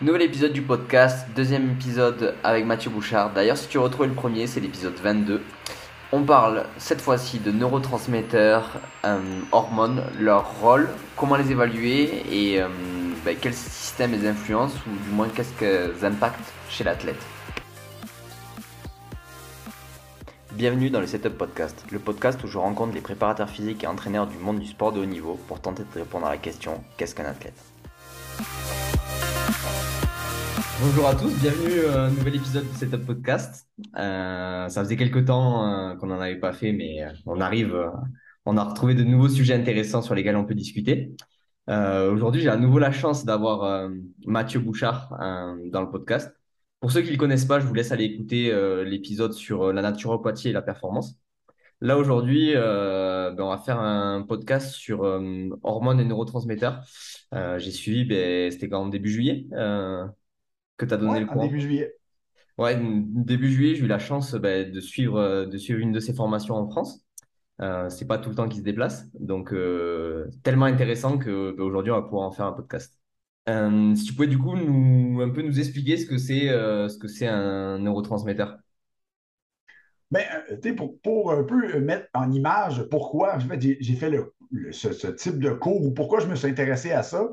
[0.00, 3.32] Nouvel épisode du podcast, deuxième épisode avec Mathieu Bouchard.
[3.32, 5.42] D'ailleurs, si tu retrouves le premier, c'est l'épisode 22.
[6.12, 9.18] On parle cette fois-ci de neurotransmetteurs, euh,
[9.50, 12.68] hormones, leur rôle, comment les évaluer et euh,
[13.24, 17.20] ben, quel système les influence ou du moins qu'est-ce qu'elles impactent chez l'athlète.
[20.52, 24.28] Bienvenue dans le Setup Podcast, le podcast où je rencontre les préparateurs physiques et entraîneurs
[24.28, 27.16] du monde du sport de haut niveau pour tenter de répondre à la question qu'est-ce
[27.16, 27.60] qu'un athlète?
[30.80, 33.66] Bonjour à tous, bienvenue à un nouvel épisode du Setup Podcast.
[33.96, 37.76] Euh, ça faisait quelques temps euh, qu'on n'en avait pas fait, mais euh, on arrive,
[38.46, 41.16] on a retrouvé de nouveaux sujets intéressants sur lesquels on peut discuter.
[41.66, 43.90] Aujourd'hui, j'ai à nouveau la chance d'avoir
[44.24, 45.10] Mathieu Bouchard
[45.66, 46.32] dans le podcast.
[46.80, 48.52] Pour ceux qui ne le connaissent pas, je vous laisse aller écouter
[48.84, 51.18] l'épisode sur la naturopathie et la performance.
[51.80, 55.00] Là, aujourd'hui, ben, on va faire un podcast sur
[55.62, 56.82] hormones et neurotransmetteurs.
[57.32, 59.46] j'ai suivi, ben, c'était quand début juillet
[60.78, 61.42] que tu as donné le cours.
[61.42, 61.94] début juillet.
[62.56, 66.00] Ouais, début juillet, j'ai eu la chance bah, de, suivre, euh, de suivre une de
[66.00, 67.04] ces formations en France.
[67.60, 69.06] Euh, c'est pas tout le temps qu'il se déplace.
[69.14, 72.98] Donc, euh, tellement intéressant qu'aujourd'hui, bah, on va pouvoir en faire un podcast.
[73.48, 76.98] Euh, si tu pouvais du coup nous, un peu nous expliquer ce que c'est ce
[76.98, 78.58] que c'est un neurotransmetteur.
[80.10, 80.24] Ben,
[80.76, 84.34] pour, pour un peu mettre en image pourquoi j'ai fait le,
[84.70, 87.28] ce, ce, type de cours ou pourquoi je me suis intéressé à ça,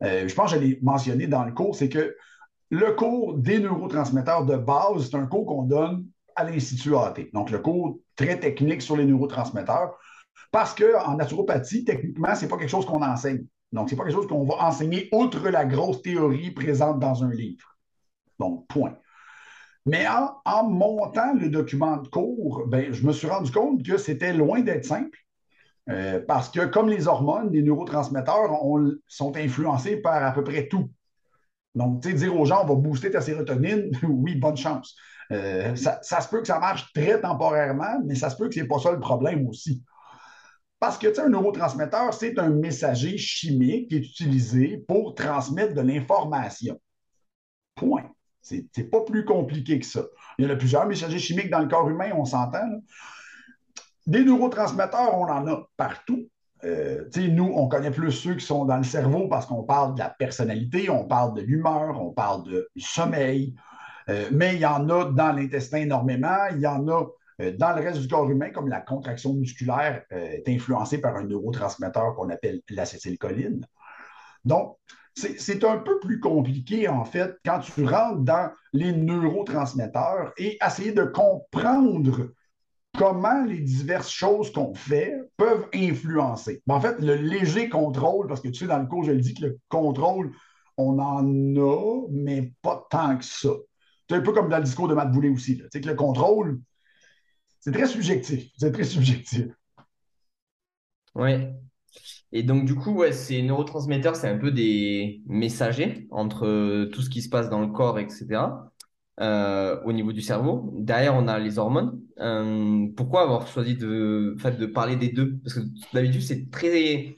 [0.00, 2.16] je pense que je l'ai mentionné dans le cours, c'est que
[2.70, 7.14] le cours des neurotransmetteurs de base, c'est un cours qu'on donne à l'Institut AT.
[7.32, 9.98] Donc, le cours très technique sur les neurotransmetteurs.
[10.52, 13.44] Parce qu'en naturopathie, techniquement, ce n'est pas quelque chose qu'on enseigne.
[13.72, 17.24] Donc, ce n'est pas quelque chose qu'on va enseigner outre la grosse théorie présente dans
[17.24, 17.76] un livre.
[18.38, 18.94] Donc, point.
[19.84, 24.32] Mais en, montant le document de cours, ben, je me suis rendu compte que c'était
[24.32, 25.18] loin d'être simple.
[25.88, 28.50] Euh, parce que comme les hormones, les neurotransmetteurs
[29.06, 30.90] sont influencés par à peu près tout.
[31.74, 34.96] Donc, tu sais, dire aux gens, on va booster ta sérotonine, oui, bonne chance.
[35.30, 38.60] Euh, ça, se peut que ça marche très temporairement, mais ça se peut que ce
[38.60, 39.82] n'est pas ça le problème aussi.
[40.80, 45.74] Parce que, tu sais, un neurotransmetteur, c'est un messager chimique qui est utilisé pour transmettre
[45.74, 46.80] de l'information.
[47.74, 48.10] Point.
[48.40, 50.04] C'est pas plus compliqué que ça.
[50.38, 52.80] Il y a plusieurs messagers chimiques dans le corps humain, on s'entend.
[54.06, 56.28] Des neurotransmetteurs, on en a partout.
[56.64, 60.00] Euh, nous, on connaît plus ceux qui sont dans le cerveau parce qu'on parle de
[60.00, 63.54] la personnalité, on parle de l'humeur, on parle du sommeil,
[64.08, 67.06] euh, mais il y en a dans l'intestin énormément, il y en a
[67.40, 71.24] euh, dans le reste du corps humain, comme la contraction musculaire est influencée par un
[71.24, 73.64] neurotransmetteur qu'on appelle l'acétylcholine.
[74.44, 74.76] Donc,
[75.14, 80.92] c'est un peu plus compliqué, en fait, quand tu rentres dans les neurotransmetteurs et essayer
[80.92, 82.30] de comprendre
[82.98, 86.62] comment les diverses choses qu'on fait peuvent influencer.
[86.68, 89.34] en fait, le léger contrôle, parce que tu sais, dans le cours, je le dis
[89.34, 90.32] que le contrôle,
[90.76, 93.50] on en a, mais pas tant que ça.
[94.08, 95.58] C'est un peu comme dans le discours de Matt Boulay aussi.
[95.58, 96.60] Tu sais que le contrôle,
[97.60, 98.50] c'est très subjectif.
[98.58, 99.46] C'est très subjectif.
[101.14, 101.48] Oui.
[102.32, 107.22] Et donc, du coup, ces neurotransmetteurs, c'est un peu des messagers entre tout ce qui
[107.22, 108.40] se passe dans le corps, etc.
[109.20, 110.72] Euh, au niveau du cerveau.
[110.76, 112.00] Derrière, on a les hormones.
[112.20, 115.38] Euh, pourquoi avoir choisi de, de parler des deux?
[115.38, 115.60] Parce que
[115.92, 117.14] d'habitude, c'est très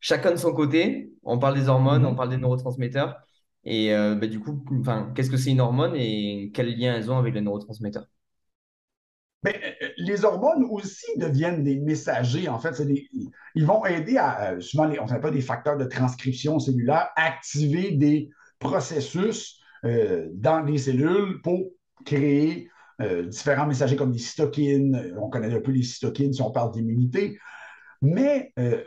[0.00, 1.12] chacun de son côté.
[1.22, 2.08] On parle des hormones, mhm.
[2.08, 3.16] on parle des neurotransmetteurs.
[3.64, 4.64] Et euh, bah, du coup,
[5.14, 8.06] qu'est-ce que c'est une hormone et quel lien elles ont avec les neurotransmetteurs?
[9.42, 12.48] Mais, ben, les hormones aussi deviennent des messagers.
[12.48, 12.80] En fait,
[13.54, 18.30] ils vont aider à, souvent, les, on pas des facteurs de transcription cellulaire, activer des
[18.58, 21.70] processus euh, dans les cellules pour
[22.04, 22.68] créer
[23.00, 25.14] euh, différents messagers comme des cytokines.
[25.18, 27.38] On connaît un peu les cytokines si on parle d'immunité.
[28.02, 28.82] Mais euh,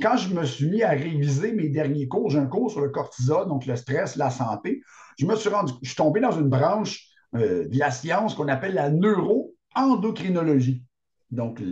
[0.00, 2.88] quand je me suis mis à réviser mes derniers cours, j'ai un cours sur le
[2.90, 4.82] cortisol, donc le stress, la santé,
[5.18, 8.74] je me suis rendu, je suis tombé dans une branche de la science qu'on appelle
[8.74, 10.82] la neuroendocrinologie.
[11.30, 11.62] Donc,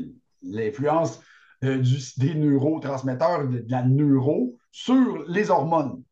[0.43, 1.21] l'influence
[1.63, 6.03] des neurotransmetteurs, de la neuro sur les hormones.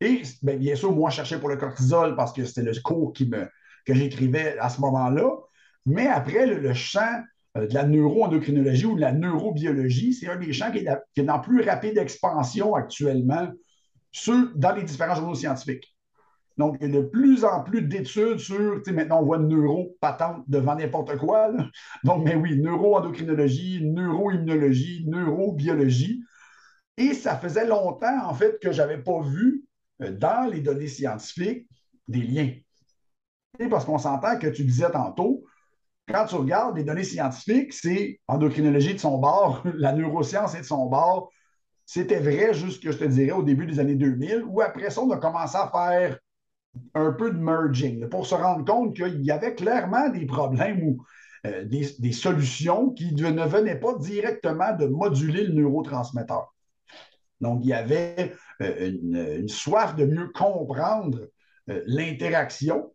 [0.00, 3.12] Et ben, bien sûr, moi, je cherchais pour le cortisol parce que c'était le cours
[3.12, 3.48] qui me,
[3.84, 5.30] que j'écrivais à ce moment-là.
[5.86, 7.22] Mais après, le, champ
[7.56, 11.28] euh, de la neuroendocrinologie ou de la neurobiologie, c'est un des champs qui est, est
[11.28, 13.48] en plus rapide expansion actuellement
[14.54, 15.92] dans les différents journaux scientifiques.
[16.58, 19.38] Donc, il y a de plus en plus d'études sur, tu sais, maintenant on voit
[19.38, 21.50] neuro patente devant n'importe quoi.
[22.04, 26.22] Donc, mais oui, neuroendocrinologie, neuroimmunologie, neurobiologie.
[26.98, 29.64] Et ça faisait longtemps, en fait, que je n'avais pas vu
[30.02, 31.66] euh, dans les données scientifiques
[32.06, 32.52] des liens.
[33.70, 35.44] Parce qu'on s'entend que tu disais tantôt,
[36.08, 40.66] quand tu regardes les données scientifiques, c'est endocrinologie de son bord, la neuroscience est de
[40.66, 41.30] son bord.
[41.84, 45.02] C'était vrai, juste que je te dirais, au début des années 2000, où après ça,
[45.02, 46.18] on a commencé à faire
[46.94, 51.04] un peu de merging pour se rendre compte qu'il y avait clairement des problèmes ou
[51.46, 56.54] euh, des, solutions qui ne venaient pas directement de moduler le neurotransmetteur.
[57.40, 58.32] Donc, il y avait
[58.62, 58.92] euh,
[59.40, 61.18] une, soif de mieux comprendre
[61.68, 62.91] euh, l'interaction.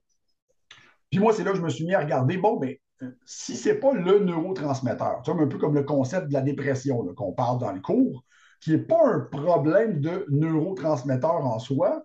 [1.09, 2.81] Puis moi, c'est là que je me suis mis à regarder, bon, mais
[3.25, 7.03] si ce n'est pas le neurotransmetteur, tu un peu comme le concept de la dépression
[7.15, 8.23] qu'on parle dans le cours,
[8.61, 12.03] qui n'est pas un problème de neurotransmetteur en soi,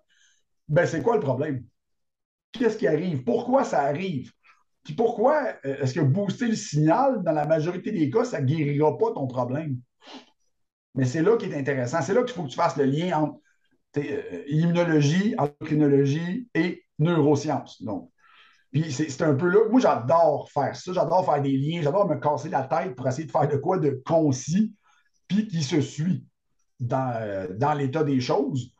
[0.67, 1.63] ben c'est quoi le problème?
[2.51, 3.23] Qu'est-ce qui arrive?
[3.23, 4.31] Pourquoi ça arrive?
[4.83, 8.45] Puis pourquoi euh, est-ce que booster le signal, dans la majorité des cas, ça ne
[8.45, 9.77] guérira pas ton problème?
[10.95, 12.01] Mais c'est là qui est intéressant.
[12.01, 13.39] C'est là qu'il faut que tu fasses le lien entre
[13.97, 17.81] euh, immunologie, endocrinologie et neurosciences.
[17.81, 18.11] Donc,
[18.73, 19.69] puis c'est un peu là.
[19.69, 20.93] Moi, j'adore faire ça.
[20.93, 21.81] J'adore faire des liens.
[21.81, 24.73] J'adore me casser la tête pour essayer de faire de quoi de concis,
[25.27, 26.25] puis qui se suit
[26.79, 28.73] dans, euh, dans l'état des choses.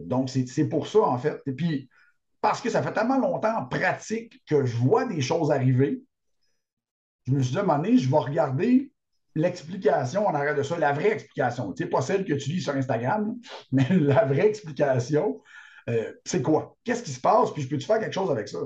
[0.00, 1.40] donc, c'est pour ça, en fait.
[1.46, 1.88] Et puis,
[2.40, 6.02] parce que ça fait tellement longtemps en pratique que je vois des choses arriver,
[7.26, 8.92] je me suis donné, je vais regarder
[9.34, 11.72] l'explication en arrière de ça, la vraie explication.
[11.72, 13.36] Tu sais, pas celle que tu lis sur Instagram,
[13.72, 15.40] mais la vraie explication,
[15.88, 16.76] euh, c'est quoi?
[16.84, 17.52] Qu'est-ce qui se passe?
[17.52, 18.58] Puis je peux-tu faire quelque chose avec ça?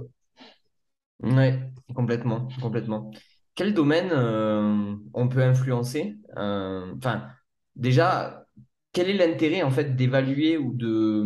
[1.23, 1.53] Oui,
[1.95, 3.11] complètement, complètement.
[3.55, 6.17] Quel domaine euh, on peut influencer?
[6.37, 7.29] Euh, enfin,
[7.77, 8.47] déjà,
[8.93, 11.23] quel est l'intérêt en fait d'évaluer ou de,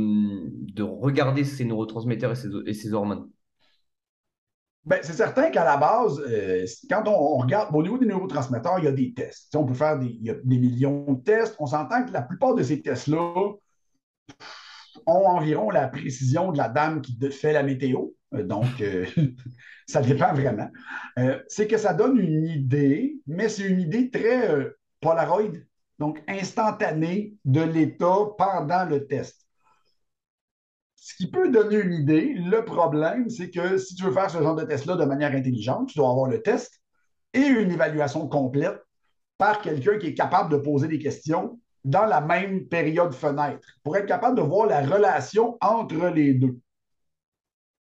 [0.74, 2.32] de regarder ces neurotransmetteurs
[2.66, 3.30] et ces, hormones?
[4.84, 8.84] Ben, c'est certain qu'à la base, euh, quand on, regarde, au niveau des neurotransmetteurs, il
[8.84, 9.54] y a des tests.
[9.56, 11.56] on peut faire des, des millions de tests.
[11.58, 13.34] On s'entend que la plupart de ces tests-là
[15.06, 18.08] ont environ la précision de la dame qui fait la météo.
[18.34, 19.06] Euh, donc, euh,
[19.86, 20.70] ça dépend vraiment.
[21.48, 24.70] c'est que ça donne une idée, mais c'est une idée très
[25.00, 25.52] polaroid
[25.98, 29.46] donc instantané de l'état pendant le test.
[30.94, 34.42] Ce qui peut donner une idée, le problème, c'est que si tu veux faire ce
[34.42, 36.80] genre de test-là de manière intelligente, tu dois avoir le test
[37.32, 38.78] et une évaluation complète
[39.38, 43.96] par quelqu'un qui est capable de poser des questions dans la même période fenêtre pour
[43.96, 46.58] être capable de voir la relation entre les deux.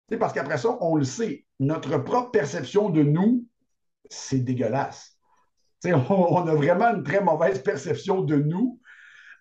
[0.08, 3.46] C'est parce qu'après ça, on le sait, notre propre perception de nous,
[4.08, 5.16] c'est dégueulasse.
[5.84, 8.80] On, a vraiment une très mauvaise perception de nous.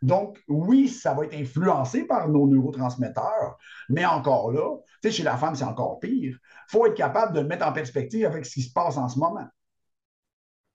[0.02, 3.58] Donc, oui, ça va être influencé par nos neurotransmetteurs,
[3.90, 4.78] mais encore là,
[5.10, 6.38] chez la femme, c'est encore pire.
[6.38, 9.08] Il faut être capable de le mettre en perspective avec ce qui se passe en
[9.08, 9.48] ce moment.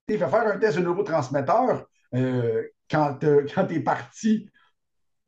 [0.08, 3.18] Tu fais faire un test de neurotransmetteurs euh, quand,
[3.68, 4.48] tu es parti,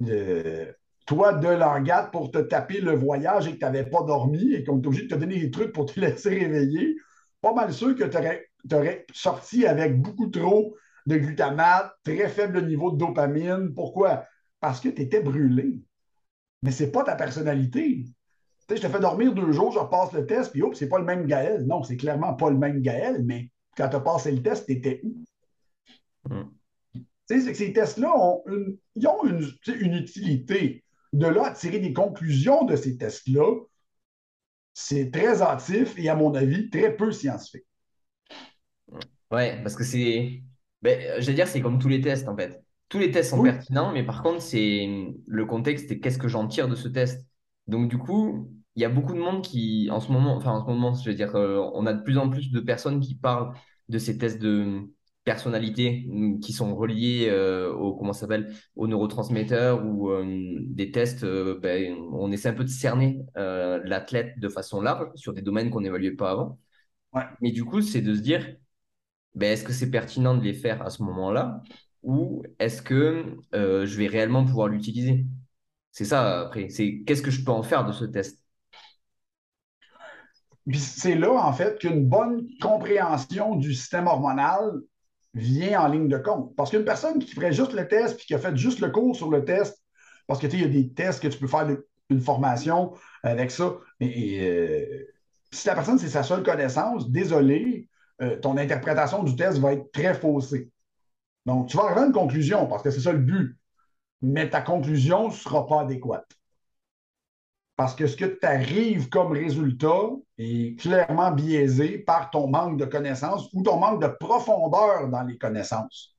[0.03, 0.73] euh,
[1.07, 4.65] toi, de l'angate pour te taper le voyage et que tu n'avais pas dormi et
[4.65, 6.97] qu'on est obligé de te donner des trucs pour te laisser réveiller.
[7.41, 10.77] Pas mal sûr que tu aurais sorti avec beaucoup trop
[11.07, 13.75] de glutamate, très faible niveau de dopamine.
[13.75, 14.25] Pourquoi?
[14.61, 15.83] Parce que tu étais brûlé.
[16.63, 18.05] Mais ce n'est pas ta personnalité.
[18.71, 21.05] Je te fais dormir deux jours, je repasse le test, puis hop, c'est pas le
[21.05, 21.67] même Gaël.
[21.67, 24.73] Non, c'est clairement pas le même Gaël, mais quand tu as passé le test, tu
[24.73, 25.25] étais où?
[26.29, 26.45] Hmm.
[26.95, 29.47] Tu sais, c'est que ces tests-là ont une, ils ont une,
[29.81, 30.85] une utilité.
[31.13, 33.61] De là à tirer des conclusions de ces tests-là,
[34.75, 37.67] c'est très actif et, à mon avis, très peu scientifique.
[39.31, 40.43] Ouais, parce que c'est.
[40.83, 42.63] Ben, je veux dire, c'est comme tous les tests en fait.
[42.89, 44.87] Tous les tests sont pertinents, mais par contre, c'est
[45.27, 47.27] le contexte et qu'est-ce que j'en tire de ce test.
[47.67, 50.61] Donc, du coup, il y a beaucoup de monde qui, en ce moment, enfin, en
[50.61, 53.15] ce moment, je veux dire, euh, on a de plus en plus de personnes qui
[53.15, 53.55] parlent
[53.89, 54.83] de ces tests de
[55.25, 60.25] personnalité mm, qui sont reliés euh, au, comment s'appelle, aux neurotransmetteurs ou euh,
[60.61, 65.43] des tests, ben, on essaie un peu de cerner l'athlète de façon large sur des
[65.43, 66.59] domaines qu'on n'évaluait pas avant.
[67.13, 67.25] Ouais.
[67.41, 68.57] Mais du coup, c'est de se dire,
[69.35, 71.63] ben, est-ce que c'est pertinent de les faire à ce moment-là
[72.03, 75.27] ou est-ce que euh, je vais réellement pouvoir l'utiliser?
[75.93, 76.69] C'est ça après.
[76.69, 78.43] C'est qu'est-ce que je peux en faire de ce test?
[80.75, 84.81] C'est là, en fait, qu'une bonne compréhension du système hormonal
[85.35, 86.55] vient en ligne de compte.
[86.57, 89.17] Parce qu'une personne qui ferait juste le test puis qui a fait juste le cours
[89.17, 89.83] sur le test,
[90.27, 91.69] parce que tu il y a des tests que tu peux faire
[92.11, 95.07] une formation avec ça, et, euh,
[95.53, 97.89] si la personne, c'est sa seule connaissance, désolé,
[98.23, 100.71] euh, ton interprétation du test va être très faussée.
[101.47, 103.57] Donc, tu vas arriver à une conclusion parce que c'est ça le but,
[104.23, 106.29] mais ta conclusion ne sera pas adéquate.
[107.77, 112.85] Parce que ce que tu arrives comme résultat est clairement biaisé par ton manque de
[112.85, 116.17] connaissances ou ton manque de profondeur dans les connaissances.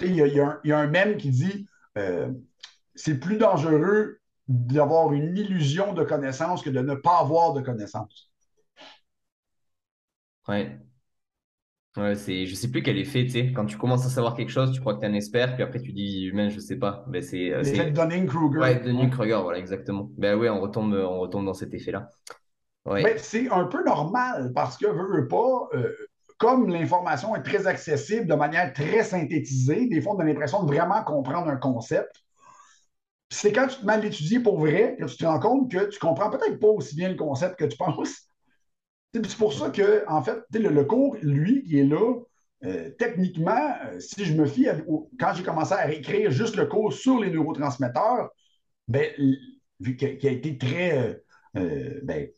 [0.00, 0.40] Il y,
[0.72, 2.32] a un même qui dit euh,
[2.94, 8.32] c'est plus dangereux d'avoir une illusion de connaissance que de ne pas avoir de connaissance.
[10.48, 10.78] Ouais.
[11.96, 13.52] Ouais, c'est, je sais plus quel effet, tu sais.
[13.52, 15.62] Quand tu commences à savoir quelque chose, tu crois que tu es un expert, puis
[15.62, 17.04] après tu dis, mais je sais pas.
[17.08, 18.60] Ben, c'est, euh, L'effet Dunning-Kruger.
[18.60, 20.10] ouais, Dunning-Kruger, voilà, exactement.
[20.16, 22.08] Ben ouais, on retombe, on retombe dans cet effet-là.
[22.86, 25.94] Ben, c'est un peu normal parce que, veux, veux pas, euh,
[26.38, 30.72] comme l'information est très accessible de manière très synthétisée, des fois on a l'impression de
[30.72, 32.10] vraiment comprendre un concept.
[33.30, 35.88] C'est quand tu te mets à l'étudier pour vrai que tu te rends compte que
[35.88, 38.28] tu comprends peut-être pas aussi bien le concept que tu penses.
[39.14, 42.14] C'est pour ça que, en fait, le, cours, lui, qui est là,
[42.64, 44.66] euh, techniquement, euh, si je me fie,
[45.18, 48.30] quand j'ai commencé à écrire juste le cours sur les neurotransmetteurs,
[48.88, 49.12] ben,
[49.80, 51.20] vu qui a été très
[51.56, 52.28] euh, ben,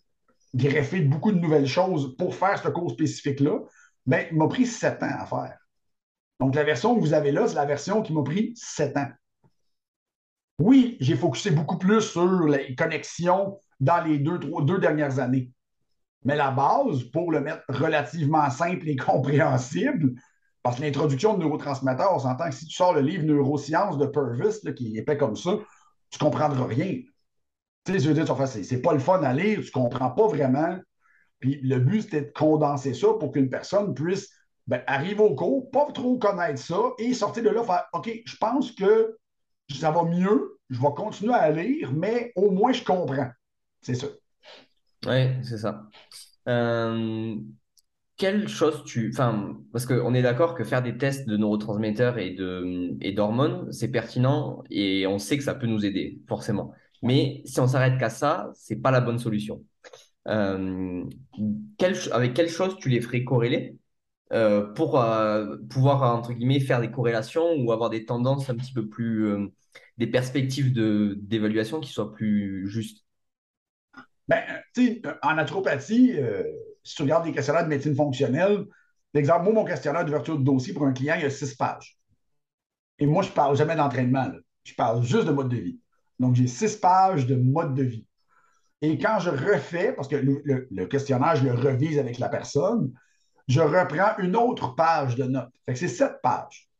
[0.54, 3.60] greffé de beaucoup de nouvelles choses pour faire ce cours spécifique-là,
[4.06, 5.58] ben, il m'a pris sept ans à faire.
[6.40, 9.08] Donc, la version que vous avez là, c'est la version qui m'a pris sept ans.
[10.58, 15.50] Oui, j'ai focusé beaucoup plus sur les connexions dans les deux, trois, deux dernières années.
[16.24, 20.14] Mais la base, pour le mettre relativement simple et compréhensible,
[20.62, 24.06] parce que l'introduction de neurotransmetteurs, on s'entend que si tu sors le livre Neurosciences de
[24.06, 25.58] Purvis, qui est épais comme ça,
[26.10, 27.02] tu ne comprendras rien.
[27.84, 30.26] Tu sais, je veux dire, c'est pas le fun à lire, tu ne comprends pas
[30.26, 30.78] vraiment.
[31.40, 34.30] Puis le but, c'était de condenser ça pour qu'une personne puisse
[34.66, 38.36] ben, arriver au cours, pas trop connaître ça et sortir de là, faire OK, je
[38.36, 39.18] pense que
[39.70, 43.28] ça va mieux, je vais continuer à lire, mais au moins je comprends.
[43.82, 44.06] C'est ça.
[45.06, 45.88] Ouais, c'est ça.
[46.48, 47.36] Euh,
[48.16, 49.10] quelle chose tu...
[49.12, 53.70] Enfin, parce qu'on est d'accord que faire des tests de neurotransmetteurs et de, et d'hormones,
[53.72, 56.72] c'est pertinent et on sait que ça peut nous aider, forcément.
[57.02, 59.62] Mais si on s'arrête qu'à ça, c'est pas la bonne solution.
[60.28, 61.04] Euh,
[62.12, 63.76] avec quelle chose tu les ferais corréler
[64.32, 65.02] euh, pour
[65.68, 69.50] pouvoir, entre guillemets, faire des corrélations ou avoir des tendances un petit peu plus...
[69.98, 73.04] des perspectives d'évaluation qui soient plus justes?
[74.28, 74.42] Ben,
[74.74, 76.42] tu sais, en naturopathie, euh,
[76.82, 78.64] si tu regardes des questionnaires de médecine fonctionnelle,
[79.12, 81.98] l'exemple, moi, mon questionnaire d'ouverture de dossier pour un client, il y a six pages.
[82.98, 84.30] Et moi, je ne parle jamais d'entraînement.
[84.64, 85.80] Je parle juste de mode de vie.
[86.18, 88.06] Donc, j'ai six pages de mode de vie.
[88.82, 92.92] Et quand je refais, parce que le, le- questionnaire, je le revise avec la personne,
[93.48, 95.50] je reprends une autre page de notes.
[95.66, 96.70] Fait que c'est sept pages.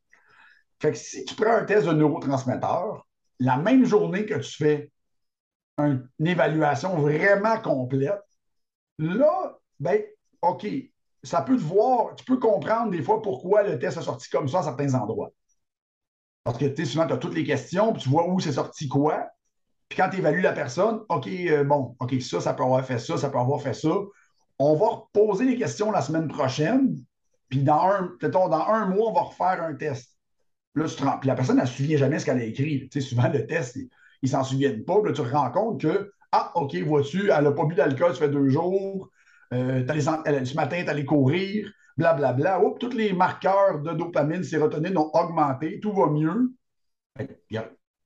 [0.80, 3.06] Fait que si tu prends un test de neurotransmetteur,
[3.40, 4.92] la même journée que tu fais
[5.78, 8.20] une évaluation vraiment complète,
[8.98, 10.02] là, ben,
[10.42, 10.66] OK,
[11.22, 14.48] ça peut te voir, tu peux comprendre des fois pourquoi le test est sorti comme
[14.48, 15.32] ça à certains endroits.
[16.44, 18.52] Parce que tu sais, souvent, tu as toutes les questions, puis tu vois où c'est
[18.52, 19.28] sorti quoi.
[19.88, 22.98] Puis quand tu évalues la personne, OK, euh, bon, OK, ça, ça peut avoir fait
[22.98, 23.90] ça, ça peut avoir fait ça.
[24.58, 26.96] On va reposer les questions la semaine prochaine,
[27.50, 30.18] puis dans un, peut-être dans un mois, on va refaire un test.
[30.74, 32.44] Là, tu te rends- puis la personne, elle ne se souvient jamais ce qu'elle a
[32.44, 32.88] écrit.
[32.90, 33.78] Tu sais, souvent, le test,
[34.24, 35.00] ils s'en souviennent pas.
[35.02, 38.20] Puis tu te rends compte que, ah, OK, vois-tu, elle n'a pas bu d'alcool, ça
[38.20, 39.10] fait deux jours.
[39.52, 42.60] Euh, ce matin, tu allé courir, blablabla.
[42.64, 46.54] Oups, tous les marqueurs de dopamine, sérotonine ont augmenté, tout va mieux.
[47.20, 47.60] Il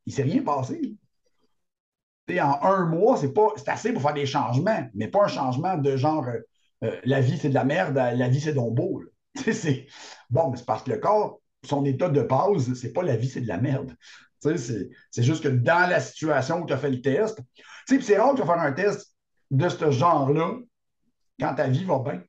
[0.07, 0.97] ne s'est rien passé.
[2.31, 6.27] En un mois, c'est assez pour faire des changements, mais pas un changement de genre
[6.29, 6.41] euh,
[6.85, 9.03] euh, la vie c'est de la merde, la vie c'est donc beau.
[10.31, 13.31] bon, mais c'est parce que le corps, son état de base, c'est pas la vie
[13.31, 13.97] c'est de la merde.
[14.41, 17.41] C'est, juste que dans la situation où tu as fait le test,
[17.87, 19.15] c'est rare que tu vas faire un test
[19.51, 20.59] de ce genre-là
[21.41, 22.23] quand ta vie va bien.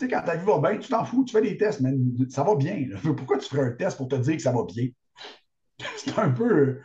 [0.00, 1.92] Quand ta vie va bien, tu t'en fous, tu fais des tests, mais
[2.28, 2.86] ça va bien.
[3.16, 4.88] Pourquoi tu ferais un test pour te dire que ça va bien?
[5.96, 6.80] C'est un peu,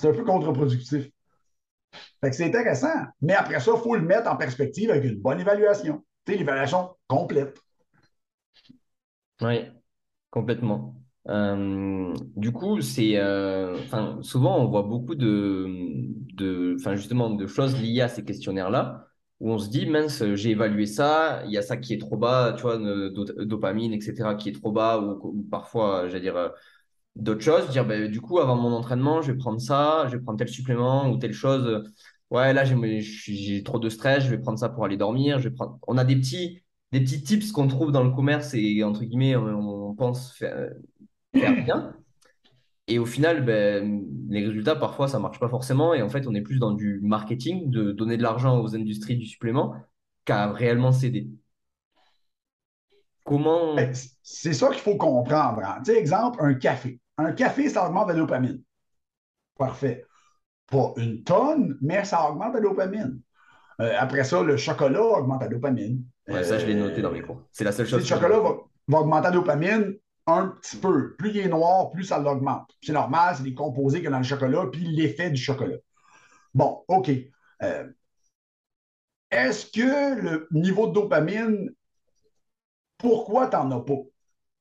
[0.00, 1.10] peu contre-productif.
[2.22, 3.06] C'est intéressant.
[3.22, 6.04] Mais après ça, il faut le mettre en perspective avec une bonne évaluation.
[6.26, 7.58] L'évaluation complète.
[9.40, 9.68] Oui,
[10.30, 10.99] complètement.
[11.30, 13.76] Euh, du coup, c'est, euh,
[14.22, 15.66] souvent on voit beaucoup de,
[16.34, 19.06] de, justement, de choses liées à ces questionnaires-là,
[19.38, 22.16] où on se dit, mince, j'ai évalué ça, il y a ça qui est trop
[22.16, 22.78] bas, tu vois,
[23.44, 26.48] dopamine, etc., qui est trop bas, ou, parfois, j'allais dire, euh,
[27.16, 30.22] d'autres choses, dire, ben, du coup, avant mon entraînement, je vais prendre ça, je vais
[30.22, 31.84] prendre tel supplément ou telle chose.
[32.30, 35.38] Ouais, là, j'ai j'ai trop de stress, je vais prendre ça pour aller dormir.
[35.38, 35.78] Je vais prendre...
[35.88, 39.36] On a des petits, des petits tips qu'on trouve dans le commerce et, entre guillemets,
[39.36, 40.70] on, on pense faire,
[41.38, 41.96] faire bien.
[42.88, 45.94] Et au final, ben, les résultats, parfois, ça marche pas forcément.
[45.94, 49.16] Et en fait, on est plus dans du marketing, de donner de l'argent aux industries
[49.16, 49.76] du supplément,
[50.24, 51.28] qu'à réellement s'aider.
[51.30, 51.34] Ben,
[53.24, 53.76] Comment...
[54.22, 55.60] C'est ça qu'il faut comprendre.
[55.64, 55.80] hein.
[55.84, 57.00] Tu sais, exemple, un café.
[57.18, 58.62] Un café, ça augmente la dopamine.
[59.58, 60.04] Parfait.
[60.66, 63.20] Pas une tonne, mais ça augmente la dopamine.
[63.80, 66.04] Euh, après ça, le chocolat augmente la dopamine.
[66.28, 67.42] Ouais, ça, je l'ai noté dans mes Euh, cours.
[67.52, 68.38] C'est la seule chose le chocolat
[68.88, 69.94] va augmenter la dopamine
[70.30, 71.14] un petit peu.
[71.16, 72.70] Plus il est noir, plus ça l'augmente.
[72.82, 75.76] C'est normal, c'est des composés a dans le chocolat, puis l'effet du chocolat.
[76.54, 77.10] Bon, OK.
[77.62, 77.88] Euh,
[79.30, 81.70] Est-ce que le niveau de dopamine
[82.98, 84.00] pourquoi tu n'en as pas?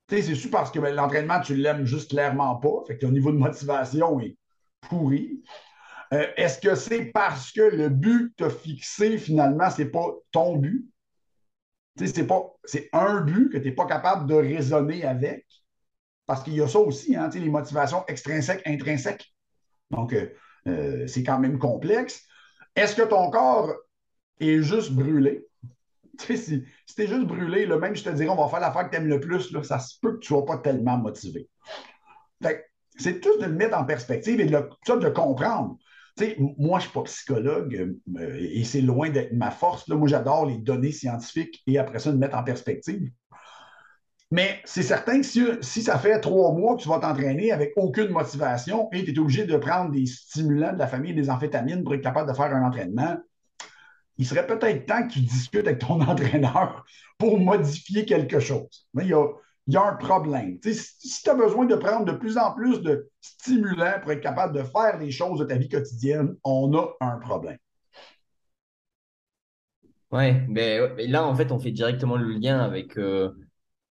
[0.10, 2.84] C'est sûr parce que ben, l'entraînement, tu l'aimes juste clairement pas.
[2.88, 4.38] Fait que ton niveau de motivation est
[4.82, 5.44] pourri?
[6.14, 9.90] Euh, est-ce que c'est parce que le but que tu as fixé, finalement, ce n'est
[9.90, 10.90] pas ton but?
[11.98, 12.28] C'est
[12.66, 15.46] c'est un but que tu n'es pas capable de raisonner avec?
[16.30, 19.34] Parce qu'il y a ça aussi, hein, les motivations extrinsèques, intrinsèques.
[19.90, 20.30] Donc, euh,
[20.68, 22.24] euh, c'est quand même complexe.
[22.76, 23.74] Est-ce que ton corps
[24.40, 25.48] est juste brûlé?
[26.20, 28.86] si, si tu es juste brûlé, là, même je te dirais, on va faire l'affaire
[28.86, 31.00] que tu aimes le plus, là, ça se peut que tu ne sois pas tellement
[31.00, 31.50] motivé.
[32.96, 35.80] c'est tout de le mettre en perspective et de, de comprendre.
[36.60, 39.88] moi, je ne suis pas psychologue euh, et c'est loin d'être ma force.
[39.88, 43.10] Moi, j'adore les données scientifiques et après ça, de mettre en perspective.
[44.32, 48.10] Mais c'est certain que si, ça fait trois mois que tu vas t'entraîner avec aucune
[48.10, 51.96] motivation et tu es obligé de prendre des stimulants de la famille, des amphétamines pour
[51.96, 53.18] être capable de faire un entraînement,
[54.18, 56.86] il serait peut-être temps que tu discutes avec ton entraîneur
[57.18, 58.88] pour modifier quelque chose.
[58.94, 60.60] Mais il y a, un problème.
[60.64, 64.56] si tu as besoin de prendre de plus en plus de stimulants pour être capable
[64.56, 67.58] de faire les choses de ta vie quotidienne, on a un problème.
[70.12, 73.32] Oui, mais, là, en fait, on fait directement le lien avec euh,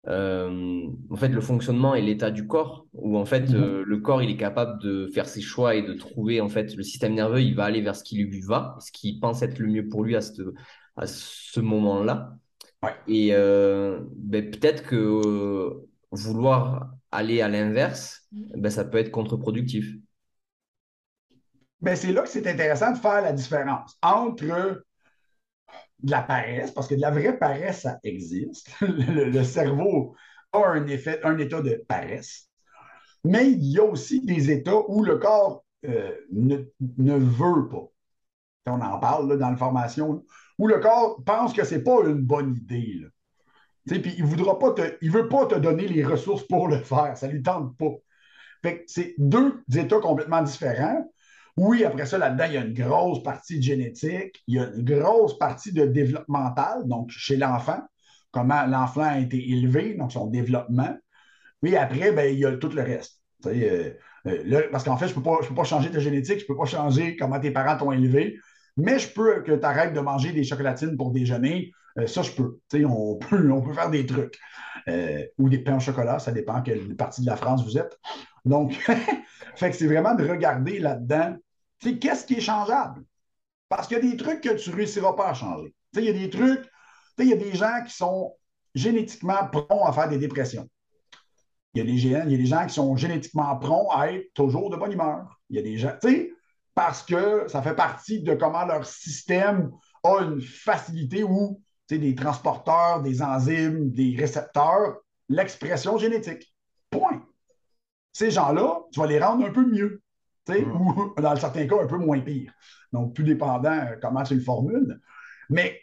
[0.06, 3.56] en fait, le fonctionnement et l'état du corps, où en fait, mhm.
[3.56, 6.74] euh, le corps, il est capable de faire ses choix et de trouver, en fait,
[6.74, 9.58] le système nerveux, il va aller vers ce qui lui va, ce qui pense être
[9.58, 10.42] le mieux pour lui à ce,
[10.96, 12.36] à ce moment-là.
[13.08, 15.72] Et euh, ben, peut-être que
[16.12, 19.86] vouloir aller à l'inverse, ben, ça peut être contre-productif.
[21.80, 24.84] Ben, c'est là que c'est intéressant de faire la différence entre
[26.00, 28.70] de la paresse, parce que de la vraie paresse, ça existe.
[28.80, 30.14] le, cerveau
[30.52, 32.48] a un effet, un état de paresse.
[33.24, 36.56] Mais il y a aussi des états où le corps euh, ne,
[37.14, 37.88] veut pas.
[38.66, 40.24] On en parle dans la formation,
[40.58, 43.00] où le corps pense que ce n'est pas une bonne idée.
[43.86, 47.16] Puis il ne veut pas te donner les ressources pour le faire.
[47.16, 48.72] Ça ne lui tente pas.
[48.86, 51.10] c'est deux états complètement différents.
[51.58, 54.70] Oui, après ça, là-dedans, il y a une grosse partie de génétique, il y a
[54.72, 57.80] une grosse partie de développemental, donc chez l'enfant,
[58.30, 60.96] comment l'enfant a été élevé, donc son développement.
[61.62, 63.20] Oui, après, ben, il y a tout le reste.
[63.46, 63.90] Euh,
[64.26, 66.56] euh, parce qu'en fait, je ne peux, peux, pas changer ta génétique, je ne peux
[66.56, 68.38] pas changer comment tes parents t'ont élevé,
[68.76, 71.72] mais je peux que tu arrêtes de manger des chocolatines pour déjeuner.
[71.98, 72.60] Euh, ça, je peux.
[72.84, 73.50] On peut.
[73.50, 74.38] On peut faire des trucs.
[75.38, 77.98] ou des pains au chocolat, ça dépend quelle partie de la France vous êtes.
[78.44, 78.78] Donc,
[79.56, 81.36] c'est vraiment de regarder là-dedans
[81.80, 83.04] qu'est-ce qui est changeable?
[83.68, 85.74] Parce qu'il y a des trucs que tu ne réussiras pas à changer.
[85.94, 86.68] Il y a des trucs,
[87.18, 88.34] il y a des gens qui sont
[88.74, 90.68] génétiquement prompts à faire des dépressions.
[91.74, 94.32] Il y, a des, il y a des gens qui sont génétiquement prompts à être
[94.34, 95.38] toujours de bonne humeur.
[95.50, 96.32] Il y a des gens, tu sais,
[96.74, 99.70] parce que ça fait partie de comment leur système
[100.02, 101.60] a une facilité où
[101.96, 106.54] des transporteurs, des enzymes, des récepteurs, l'expression génétique.
[106.90, 107.22] Point.
[108.12, 110.02] Ces gens-là, tu vas les rendre un peu mieux.
[110.48, 110.72] Mm.
[110.72, 112.52] ou dans certains cas, un peu moins pire.
[112.92, 115.00] Donc, tout dépendant euh, comment tu le formules.
[115.50, 115.80] Mais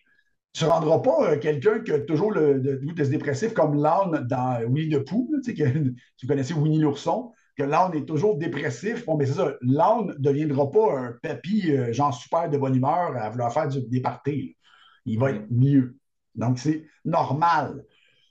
[0.53, 4.61] tu ne rendras pas euh, quelqu'un qui a toujours le, de, dépressif comme l'âne dans
[4.67, 5.53] Winnie the Pooh, tu,
[6.17, 9.05] tu connaissais Winnie l'ourson, que l'âne est toujours dépressif.
[9.05, 12.75] Bon, mais c'est ça, l'âne ne deviendra pas un papy, euh, genre super de bonne
[12.75, 14.57] humeur à vouloir faire du départé.
[15.05, 15.97] Il va être mieux.
[16.35, 17.85] Donc, c'est normal.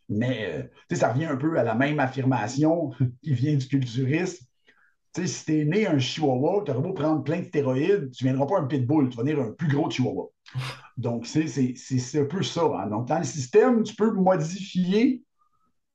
[0.09, 2.91] Mais ça revient un peu à la même affirmation
[3.23, 3.69] qui vient du
[5.15, 8.25] culturiste si tu es né un chihuahua, tu aurais beau prendre plein de stéroïdes, tu
[8.25, 10.29] ne viendras pas un pitbull, tu vas devenir un plus gros chihuahua.
[10.97, 11.47] Donc, c'est
[12.19, 12.63] un peu ça.
[12.63, 12.89] Hein.
[12.89, 15.23] Donc, dans le système, tu peux modifier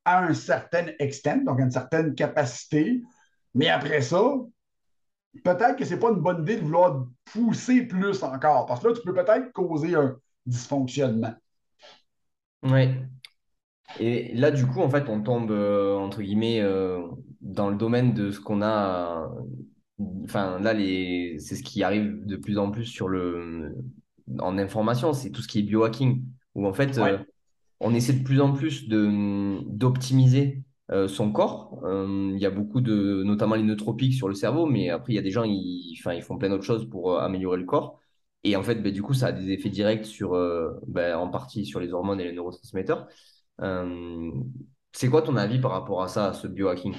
[0.05, 3.01] à un certain extent, donc à une certaine capacité,
[3.53, 4.23] mais après ça,
[5.43, 8.87] peut-être que ce n'est pas une bonne idée de vouloir pousser plus encore, parce que
[8.87, 11.33] là, tu peux peut-être causer un dysfonctionnement.
[12.63, 12.95] Oui.
[13.99, 16.99] Et là, du coup, en fait, on tombe, euh, entre guillemets, euh,
[17.41, 19.31] dans le domaine de ce qu'on a.
[20.23, 21.37] Enfin, là, les...
[21.39, 23.75] c'est ce qui arrive de plus en plus sur le...
[24.39, 26.23] en information, c'est tout ce qui est biohacking,
[26.55, 27.17] où en fait, euh,
[27.79, 29.59] on essaie de plus en plus de...
[29.67, 30.63] d'optimiser
[31.07, 31.83] son corps.
[31.83, 35.19] Il y a beaucoup de, notamment les nootropiques sur le cerveau, mais après, il y
[35.19, 37.99] a des gens, ils, enfin, ils font plein d'autres choses pour améliorer le corps.
[38.43, 40.31] Et en fait, ben, du coup, ça a des effets directs sur,
[40.87, 43.07] ben, en partie sur les hormones et les neurotransmetteurs.
[43.61, 44.31] Euh,
[44.91, 46.95] c'est quoi ton avis par rapport à ça, à ce biohacking?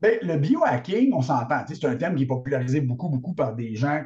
[0.00, 1.64] Ben, le biohacking, on s'entend.
[1.68, 4.02] C'est un thème qui est popularisé beaucoup, beaucoup par des gens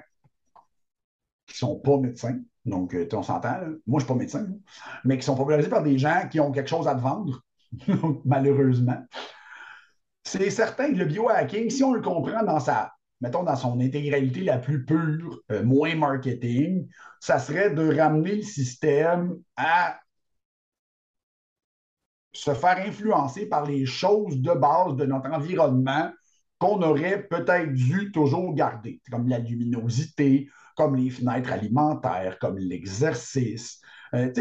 [1.47, 2.39] qui ne sont pas médecins.
[2.65, 3.59] Donc, euh, on s'entend.
[3.61, 4.47] Moi, je ne suis pas médecin,
[5.05, 7.43] mais qui sont popularisés par des gens qui ont quelque chose à te vendre,
[8.25, 9.05] malheureusement.
[10.25, 14.41] C'est certain que le biohacking, si on le comprend dans sa, mettons, dans son intégralité
[14.41, 16.89] la plus pure, euh, moins marketing,
[17.21, 19.99] ça serait de ramener le système à
[22.35, 26.11] se faire influencer par les choses de base de notre environnement
[26.59, 33.81] qu'on aurait peut-être dû toujours garder, comme la luminosité, comme les fenêtres alimentaires, comme l'exercice.
[34.15, 34.33] Euh,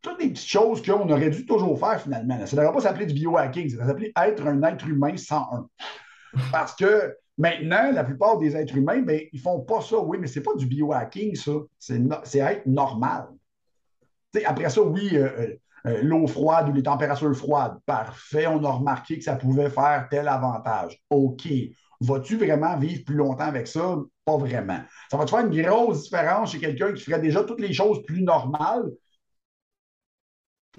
[0.00, 2.46] toutes les petites choses qu'on aurait dû toujours faire finalement.
[2.46, 5.68] Ça ne devrait pas s'appeler du biohacking, ça devrait s'appeler être un être humain 101.
[6.52, 9.98] Parce que maintenant, la plupart des êtres humains, ben, ils ne font pas ça.
[9.98, 11.52] Oui, mais ce n'est pas du biohacking, ça.
[11.78, 13.28] C'est être normal.
[14.44, 15.56] après ça, oui, euh,
[15.88, 20.06] euh, l'eau froide ou les températures froides, parfait, on a remarqué que ça pouvait faire
[20.10, 21.00] tel avantage.
[21.10, 21.48] OK.
[22.00, 23.96] Vas-tu vraiment vivre plus longtemps avec ça?
[24.24, 24.80] Pas vraiment.
[25.10, 28.04] Ça va te faire une grosse différence chez quelqu'un qui ferait déjà toutes les choses
[28.04, 28.84] plus normales,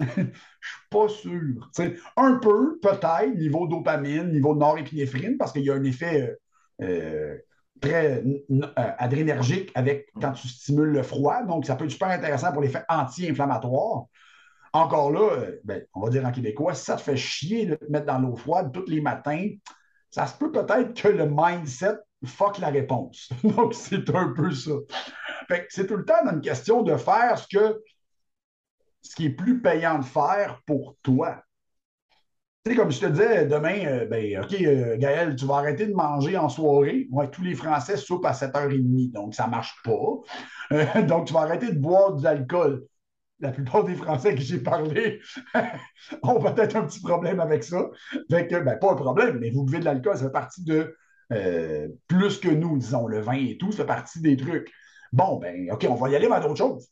[0.00, 1.70] je ne suis pas sûr.
[2.16, 6.38] un peu, peut-être, niveau dopamine, niveau norépinéphrine, parce qu'il y a un effet
[6.80, 7.36] euh, euh,
[7.80, 8.22] très
[8.76, 11.42] adrénergique avec quand tu stimules le froid.
[11.44, 14.06] Donc, ça peut être super intéressant pour l'effet anti-inflammatoire.
[14.72, 17.90] Encore là, ben, on va dire en québécois, si ça te fait chier de te
[17.90, 19.48] mettre dans l'eau froide tous les matins,
[20.10, 23.30] ça se peut peut-être que le mindset fuck la réponse.
[23.44, 24.72] Donc, c'est un peu ça.
[25.68, 27.80] c'est tout le temps une question de faire ce que
[29.02, 31.42] ce qui est plus payant de faire pour toi.
[32.64, 35.86] Tu sais, comme je te disais, demain, euh, ben, OK, euh, Gaël, tu vas arrêter
[35.86, 37.08] de manger en soirée.
[37.32, 39.90] Tous les Français soupent à 7h30, donc ça ne marche pas.
[40.72, 42.86] Euh, donc, tu vas arrêter de boire de l'alcool.
[43.40, 45.20] La plupart des Français que j'ai parlé
[46.22, 47.88] ont peut-être un petit problème avec ça.
[48.30, 50.96] Fait que, ben, pas un problème, mais vous buvez de l'alcool, ça fait partie de
[52.08, 54.70] plus que nous, disons, le vin et tout, ça fait partie des trucs.
[55.12, 56.90] Bon, ben, OK, on va y aller vers d'autres choses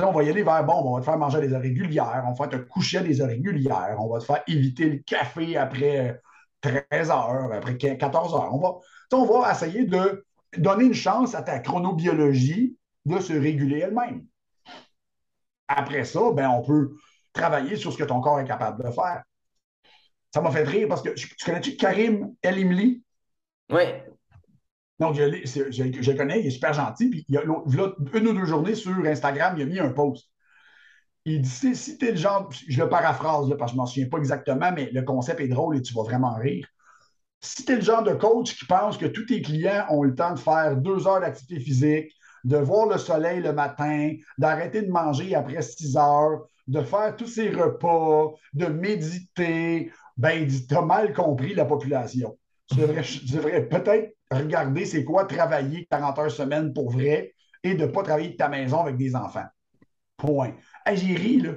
[0.00, 2.32] on va y aller vers, bon, on va te faire manger des heures régulières, on
[2.32, 6.20] va te coucher à des heures régulières, on va te faire éviter le café après
[6.60, 8.54] 13 heures, après 14 heures.
[8.54, 8.78] On va,
[9.12, 10.24] on va essayer de
[10.56, 14.24] donner une chance à ta chronobiologie de se réguler elle-même.
[15.68, 16.96] Après ça, ben, on peut
[17.32, 19.22] travailler sur ce que ton corps est capable de faire.
[20.34, 23.02] Ça m'a fait rire parce que tu connais-tu Karim Elimli?
[23.70, 23.84] Oui,
[25.02, 27.10] donc, je, le connais, il est super gentil.
[27.10, 30.28] Puis, il y a, une ou deux journées sur Instagram, il a mis un post.
[31.24, 33.86] Il dit si tu es le genre, je le paraphrase parce que je ne m'en
[33.86, 36.68] souviens pas exactement, mais le concept est drôle et tu vas vraiment rire.
[37.40, 40.14] Si tu es le genre de coach qui pense que tous tes clients ont le
[40.14, 42.12] temps de faire deux heures d'activité physique,
[42.44, 47.26] de voir le soleil le matin, d'arrêter de manger après six heures, de faire tous
[47.26, 52.38] ces repas, de méditer, ben, tu as mal compris la population.
[52.68, 57.90] Tu devrais peut-être regarder c'est quoi travailler 40 heures semaine pour vrai et de ne
[57.90, 59.46] pas travailler de ta maison avec des enfants.
[60.16, 60.54] Point.
[60.86, 61.52] j'ai ri, là.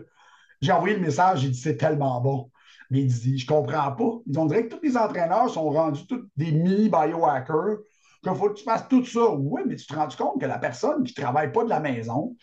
[0.61, 2.49] J'ai envoyé le message, j'ai dit c'est tellement bon.
[2.89, 4.19] Mais il dit, je comprends pas.
[4.25, 7.77] Ils ont dit que tous les entraîneurs sont rendus tous des mini biohackers,
[8.31, 9.29] qu'il faut que tu fasses tout ça.
[9.31, 11.79] Oui, mais tu te rends compte que la personne qui ne travaille pas de la
[11.79, 12.35] maison,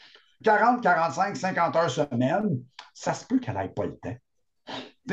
[0.45, 2.63] 40, 45, 50 heures semaine,
[2.95, 4.17] ça se peut qu'elle n'ait pas le temps.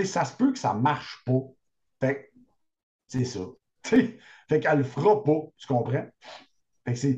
[0.06, 1.42] ça se peut que ça ne marche pas.
[2.02, 2.32] Fait
[3.08, 3.40] c'est ça.
[4.50, 6.06] Fait qu'elle le fera pas, tu comprends?
[6.86, 7.16] Fait que c'est,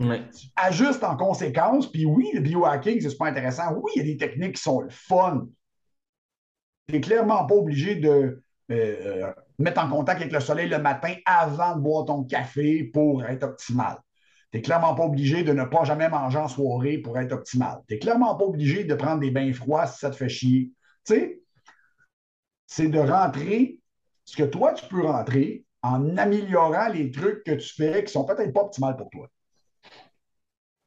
[0.57, 3.73] ajuste en conséquence, puis oui, le biohacking, c'est super intéressant.
[3.73, 5.47] Oui, il y a des techniques qui sont le fun.
[6.87, 10.79] Tu n'es clairement pas obligé de euh, euh, mettre en contact avec le soleil le
[10.79, 13.97] matin avant de boire ton café pour être optimal.
[14.51, 17.81] Tu n'es clairement pas obligé de ne pas jamais manger en soirée pour être optimal.
[17.87, 20.71] Tu n'es clairement pas obligé de prendre des bains froids si ça te fait chier.
[21.05, 21.41] Tu sais,
[22.67, 23.79] c'est de rentrer
[24.25, 28.25] ce que toi, tu peux rentrer en améliorant les trucs que tu fais qui sont
[28.25, 29.27] peut-être pas optimales pour toi.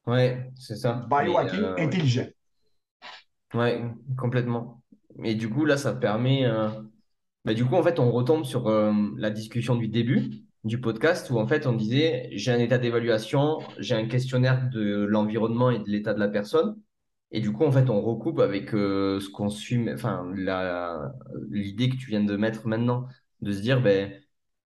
[0.07, 1.05] Oui, c'est ça.
[1.09, 2.27] Biohacking euh, intelligent.
[3.53, 3.71] Oui,
[4.17, 4.81] complètement.
[5.23, 6.45] Et du coup, là, ça permet.
[6.45, 6.69] Euh,
[7.45, 11.29] bah, du coup, en fait, on retombe sur euh, la discussion du début du podcast
[11.29, 15.79] où, en fait, on disait j'ai un état d'évaluation, j'ai un questionnaire de l'environnement et
[15.79, 16.75] de l'état de la personne.
[17.31, 20.25] Et du coup, en fait, on recoupe avec ce qu'on suit, enfin,
[21.49, 23.07] l'idée que tu viens de mettre maintenant,
[23.41, 24.11] de se dire, ben,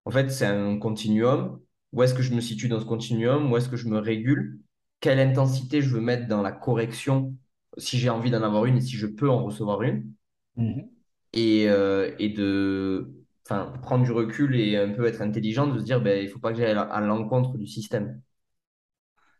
[0.05, 1.59] en fait, c'est un continuum.
[1.91, 3.51] Où est-ce que je me situe dans ce continuum?
[3.51, 4.59] Où est-ce que je me régule?
[5.01, 7.35] Quelle intensité je veux mettre dans la correction
[7.77, 10.13] si j'ai envie d'en avoir une et si je peux en recevoir une?
[10.57, 10.89] Mm-hmm.
[11.33, 13.11] Et, euh, et de
[13.45, 16.39] prendre du recul et un peu être intelligent, de se dire, ben, il ne faut
[16.39, 18.21] pas que j'aille à l'encontre du système.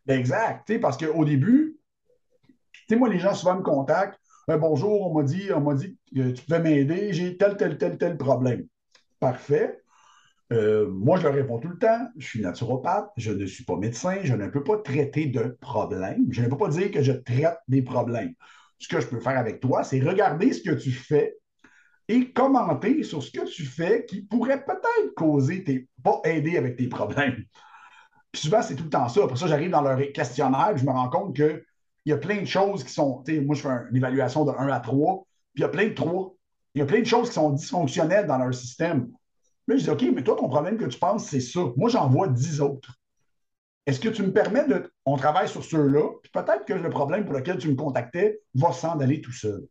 [0.07, 0.79] Exact.
[0.79, 1.79] parce qu'au début,
[2.95, 4.19] moi, les gens souvent me contactent.
[4.49, 7.97] Euh, bonjour, on m'a dit, on m'a dit tu pouvais m'aider, j'ai tel, tel, tel,
[7.97, 8.65] tel problème.
[9.19, 9.81] Parfait.
[10.51, 13.77] Euh, moi, je leur réponds tout le temps, je suis naturopathe, je ne suis pas
[13.77, 17.11] médecin, je ne peux pas traiter de problèmes, je ne peux pas dire que je
[17.11, 18.33] traite des problèmes.
[18.79, 21.37] Ce que je peux faire avec toi, c'est regarder ce que tu fais
[22.09, 26.75] et commenter sur ce que tu fais qui pourrait peut-être causer tes, pas aider avec
[26.75, 27.45] tes problèmes.
[28.31, 29.27] Puis souvent, c'est tout le temps ça.
[29.27, 31.63] Pour ça, j'arrive dans leur questionnaire, je me rends compte qu'il
[32.07, 34.79] y a plein de choses qui sont, moi, je fais une évaluation de 1 à
[34.79, 36.35] 3, puis il y a plein de 3.
[36.75, 39.11] Il y a plein de choses qui sont dysfonctionnelles dans leur système.
[39.67, 41.59] Là, je dis, OK, mais toi, ton problème que tu penses, c'est ça.
[41.77, 42.95] Moi, j'en vois dix autres.
[43.85, 44.91] Est-ce que tu me permets de.
[45.05, 48.71] On travaille sur ceux-là, puis peut-être que le problème pour lequel tu me contactais va
[48.71, 49.67] s'en aller tout seul.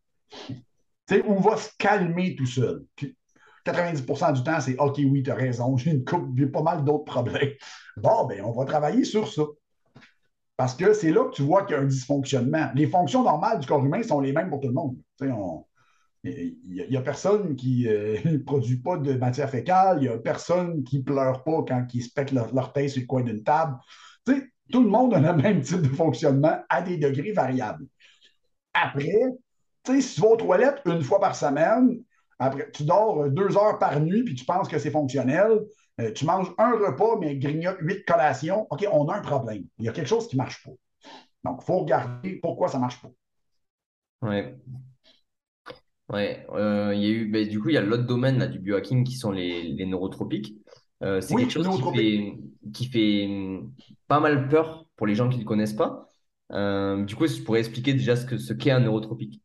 [1.27, 2.85] Ou va se calmer tout seul.
[3.64, 6.85] 90% du temps, c'est OK, oui, tu as raison, j'ai une coupe, j'ai pas mal
[6.85, 7.53] d'autres problèmes.
[7.97, 9.42] Bon, ben, on va travailler sur ça.
[10.57, 12.71] Parce que c'est là que tu vois qu'il y a un dysfonctionnement.
[12.75, 14.97] Les fonctions normales du corps humain sont les mêmes pour tout le monde.
[16.25, 20.18] Il n'y a, personne qui euh, ne produit pas de matière fécale, il n'y a
[20.18, 23.77] personne qui pleure pas quand ils se pètent leur, tête sur le coin d'une table.
[24.25, 27.87] tout le monde a le même type de fonctionnement à des degrés variables.
[28.75, 29.14] Après,
[30.01, 32.03] si tu vas aux toilettes une fois par semaine,
[32.38, 35.61] après, tu dors euh, deux heures par nuit puis tu penses que c'est fonctionnel.
[36.01, 38.66] Euh, tu manges un repas, mais grignote huit collations.
[38.70, 39.64] OK, on a un problème.
[39.79, 40.70] Il y a quelque chose qui ne marche pas.
[41.44, 43.11] Donc, il faut regarder pourquoi ça ne marche pas.
[44.22, 44.42] Oui.
[46.09, 48.46] Ouais, euh, il y a eu, ben, du coup, il y a l'autre domaine là,
[48.46, 50.57] du biohacking qui sont les, neurotropiques.
[51.01, 52.38] c'est quelque chose qui fait,
[52.72, 53.72] qui fait, hum,
[54.07, 56.09] pas mal peur pour les gens qui ne le connaissent pas.
[56.51, 59.42] du coup, je pourrais expliquer déjà ce qu'est ce qu'est un neurotropique.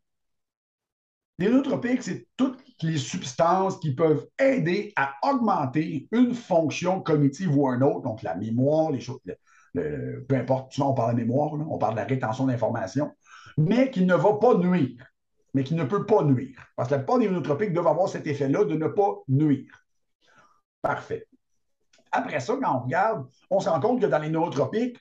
[1.39, 7.67] Les neurotropiques, c'est toutes les substances qui peuvent aider à augmenter une fonction cognitive ou
[7.67, 9.19] un autre, donc la mémoire, les choses,
[9.73, 13.11] peu importe, souvent on parle de mémoire, on parle de la rétention d'informations,
[13.57, 15.03] mais qui ne va pas nuire,
[15.53, 16.67] mais qui ne peut pas nuire.
[16.75, 19.85] Parce que la plupart des neurotropiques doivent avoir cet effet-là de ne pas nuire.
[20.81, 21.27] Parfait.
[22.11, 24.99] Après ça, quand on regarde, on se rend compte que dans les neurotropiques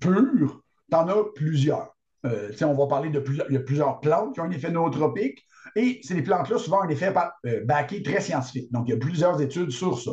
[0.00, 1.94] purs, tu en as plusieurs.
[2.24, 5.44] Euh, on va parler de plusieurs, plusieurs plantes qui ont un effet neurotropique.
[5.76, 7.12] Et ces plantes-là, souvent, ont un effet
[7.46, 8.70] euh, baqué très scientifique.
[8.72, 10.12] Donc, il y a plusieurs études sur ça.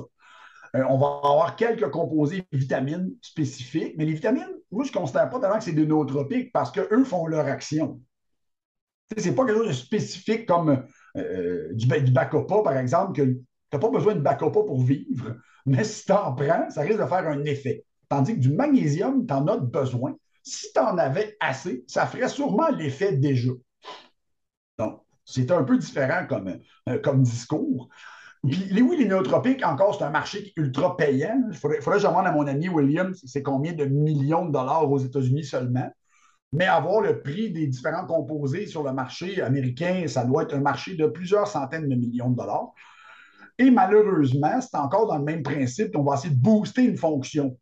[0.76, 5.30] Euh, on va avoir quelques composés vitamines spécifiques, mais les vitamines, moi, je ne considère
[5.30, 8.02] pas tellement que c'est des nootropiques parce qu'eux font leur action.
[9.17, 10.86] Ce n'est pas quelque chose de spécifique comme
[11.17, 15.36] euh, du, du bacopa, par exemple, que tu n'as pas besoin de bacopa pour vivre,
[15.65, 17.86] mais si tu en prends, ça risque de faire un effet.
[18.08, 20.15] Tandis que du magnésium, tu en as besoin.
[20.43, 23.52] Si tu en avais assez, ça ferait sûrement l'effet déjà.
[24.78, 27.89] Donc, c'est un peu différent comme, euh, comme discours.
[28.44, 31.44] Puis, oui, les néotropiques, encore, c'est un marché ultra payant.
[31.52, 34.89] Il faudrait, que je demande à mon ami William c'est combien de millions de dollars
[34.91, 35.91] aux États-Unis seulement.
[36.52, 40.60] Mais avoir le prix des différents composés sur le marché américain, ça doit être un
[40.60, 42.74] marché de plusieurs centaines de millions de dollars.
[43.58, 47.58] Et malheureusement, c'est encore dans le même principe qu'on va essayer de booster une fonction.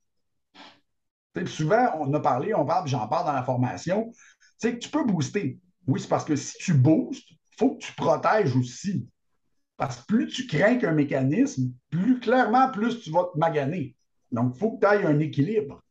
[1.45, 4.11] souvent, on a parlé, on parle, j'en parle dans la formation,
[4.57, 5.59] c'est que tu peux booster.
[5.87, 7.29] Oui, c'est parce que si tu boostes,
[7.59, 9.07] faut que tu protèges aussi.
[9.77, 13.95] Parce que plus tu crains qu'un mécanisme, plus clairement, plus tu vas te maganer.
[14.31, 15.81] Donc, il faut que tu ailles un équilibre.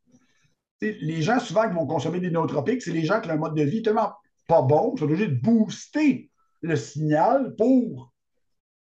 [0.81, 3.55] les gens, souvent, qui vont consommer des nootropiques, c'est les gens qui ont un mode
[3.55, 4.13] de vie tellement
[4.47, 6.31] pas bon, ils sont obligés de booster
[6.63, 8.13] le signal pour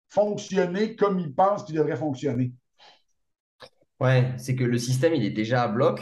[0.08, 2.52] fonctionner comme ils pensent qu'il devrait fonctionner.
[4.00, 6.00] Ouais, c'est que le système, il est déjà à bloc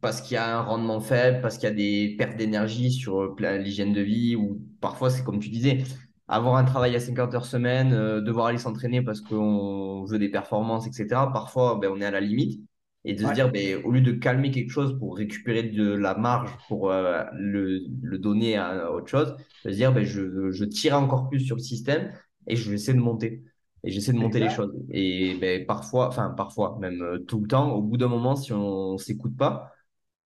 [0.00, 3.34] parce qu'il y a un rendement faible, parce qu'il y a des pertes d'énergie sur
[3.38, 5.84] l'hygiène de vie, ou parfois, c'est comme tu disais,
[6.28, 10.30] avoir un travail à 50 heures semaine, euh, devoir aller s'entraîner parce qu'on veut des
[10.30, 11.06] performances, etc.
[11.32, 12.62] Parfois, ben, on est à la limite.
[13.06, 16.14] Et de se dire, ben, au lieu de calmer quelque chose pour récupérer de la
[16.14, 20.64] marge, pour euh, le, le, donner à autre chose, de se dire, ben, je, je,
[20.64, 22.12] tire encore plus sur le système
[22.46, 23.44] et je vais essayer de monter.
[23.84, 24.74] Et j'essaie de monter les choses.
[24.90, 28.52] Et ben, parfois, enfin parfois, même euh, tout le temps, au bout d'un moment, si
[28.54, 29.72] on ne s'écoute pas,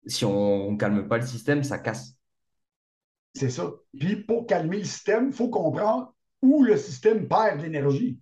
[0.05, 2.18] si on ne calme pas le système, ça casse.
[3.39, 3.71] C'est ça.
[3.97, 8.19] Puis pour calmer le système, il faut comprendre où le système perd de l'énergie.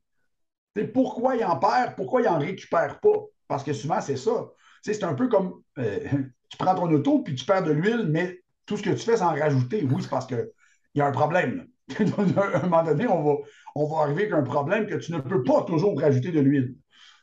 [0.94, 3.18] Pourquoi il en perd, pourquoi il n'en récupère pas?
[3.48, 4.46] Parce que souvent, c'est ça.
[4.84, 6.00] C'est un peu comme euh,
[6.50, 9.18] tu prends ton auto puis tu perds de l'huile, mais tout ce que tu fais,
[9.18, 9.88] c'est en rajouter.
[9.90, 10.48] Oui, c'est parce qu'il
[10.94, 11.68] y a un problème.
[11.98, 15.64] à un moment donné, on va, arriver avec un problème que tu ne peux pas
[15.64, 16.76] toujours rajouter de l'huile.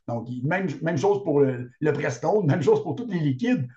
[0.09, 1.93] Donc, même, chose pour le, le
[2.47, 3.69] même chose pour tous les liquides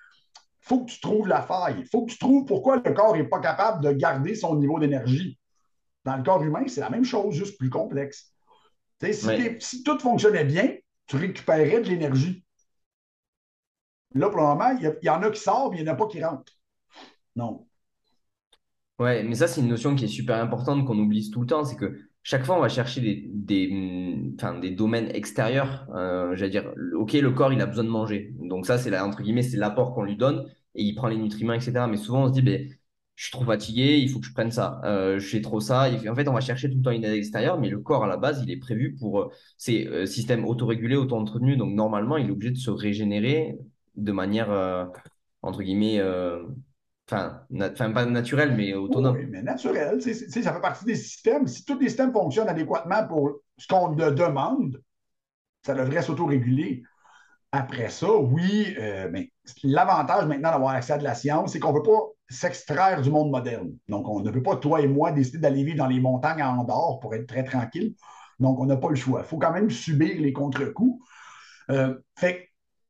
[0.67, 1.77] faut que tu trouves la faille.
[1.79, 4.79] Il faut que tu trouves pourquoi le corps n'est pas capable de garder son niveau
[4.79, 5.39] d'énergie.
[6.03, 8.33] Dans le corps humain, c'est la même chose, juste plus complexe.
[9.01, 10.75] Si, tout fonctionnait bien,
[11.05, 12.43] tu récupérerais de l'énergie.
[14.13, 15.97] Là, pour le moment, il y, en a qui sortent, mais il n'y en a
[15.97, 16.53] pas qui rentrent.
[17.35, 17.67] Non.
[18.99, 21.63] Ouais, mais ça, c'est une notion qui est super importante qu'on oublie tout le temps.
[21.63, 25.87] C'est que chaque fois, on va chercher des, domaines extérieurs.
[25.95, 28.33] Euh, j'allais dire, OK, le corps, il a besoin de manger.
[28.41, 31.53] Donc ça, c'est entre guillemets, c'est l'apport qu'on lui donne et il prend les nutriments,
[31.53, 31.87] etc.
[31.89, 32.67] Mais souvent, on se dit, ben,
[33.15, 34.81] je suis trop fatigué, il faut que je prenne ça.
[34.83, 35.89] Euh, je fais trop ça.
[36.09, 38.07] En fait, on va chercher tout le temps une aide extérieure, mais le corps, à
[38.07, 41.57] la base, il est prévu pour euh, ces euh, systèmes autorégulés, auto-entretenus.
[41.57, 43.57] Donc, normalement, il est obligé de se régénérer
[43.95, 44.49] de manière,
[45.41, 46.01] entre guillemets,
[47.11, 49.15] enfin, pas naturel, mais autonome.
[49.15, 50.01] Oui, mais naturel.
[50.01, 51.47] ça fait partie des systèmes.
[51.47, 54.81] Si tous les systèmes fonctionnent adéquatement pour ce qu'on demande,
[55.65, 56.83] ça devrait s'autoréguler.
[57.51, 59.31] Après ça, oui, euh, mais
[59.63, 63.09] l'avantage maintenant d'avoir accès à de la science, c'est qu'on ne peut pas s'extraire du
[63.09, 63.71] monde moderne.
[63.87, 66.57] Donc, on ne peut pas, toi et moi, décider d'aller vivre dans les montagnes en
[66.57, 67.95] Andorre pour être très tranquille.
[68.39, 69.21] Donc, on n'a pas le choix.
[69.23, 71.01] Il faut quand même subir les contre-coups.
[71.69, 72.49] Euh, fait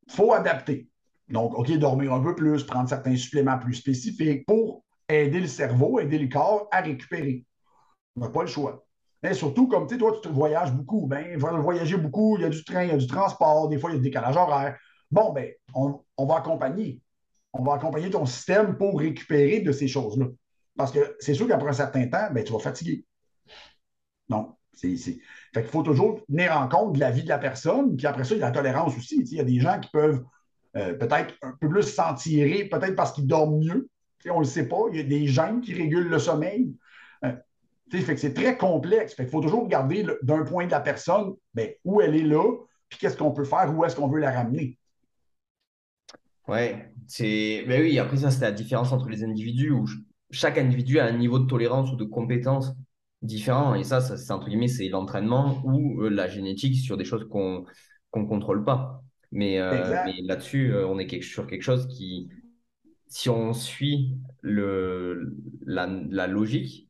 [0.09, 0.89] faut adapter.
[1.29, 5.99] Donc, OK, dormir un peu plus, prendre certains suppléments plus spécifiques pour aider le cerveau,
[5.99, 7.45] aider le corps à récupérer.
[8.15, 8.85] On n'a pas le choix.
[9.23, 12.49] Et surtout, comme tu sais, toi, tu voyages beaucoup, ben, voyager beaucoup, il y a
[12.49, 14.77] du train, il y a du transport, des fois, il y a des décalages horaires.
[15.11, 17.01] Bon, ben, on, va accompagner.
[17.53, 20.27] On va accompagner ton système pour récupérer de ces choses-là.
[20.77, 23.05] Parce que c'est sûr qu'après un certain temps, ben, tu vas fatiguer.
[24.29, 24.95] Donc, c'est.
[24.95, 28.23] Fait qu'il faut toujours tenir en compte de la vie de la personne, puis après
[28.23, 29.17] ça, il y a la tolérance aussi.
[29.19, 30.23] Il y a des gens qui peuvent
[30.77, 33.89] euh, peut-être un peu plus s'en tirer, peut-être parce qu'ils dorment mieux.
[34.29, 34.81] on ne le sait pas.
[34.91, 36.75] Il y a des gènes qui régulent le sommeil.
[37.25, 37.33] Euh,
[37.91, 39.15] c'est très complexe.
[39.15, 42.43] Qu'il faut toujours regarder d'un point de la personne ben, où elle est là,
[42.89, 44.77] puis qu'est-ce qu'on peut faire, où est-ce qu'on veut la ramener.
[47.07, 47.65] C'est.
[47.67, 49.85] Ben oui, après ça, c'est la différence entre les individus où
[50.31, 52.73] chaque individu a un niveau de tolérance ou de compétence
[53.21, 53.75] différent.
[53.75, 57.27] Et ça, ça c'est entre guillemets, c'est l'entraînement ou euh, la génétique sur des choses
[57.29, 57.65] qu'on
[58.15, 59.01] ne contrôle pas.
[59.31, 62.29] Mais, euh, là-dessus, euh, on est sur quelque chose qui,
[63.07, 65.35] si on suit le,
[65.65, 66.89] la, logique,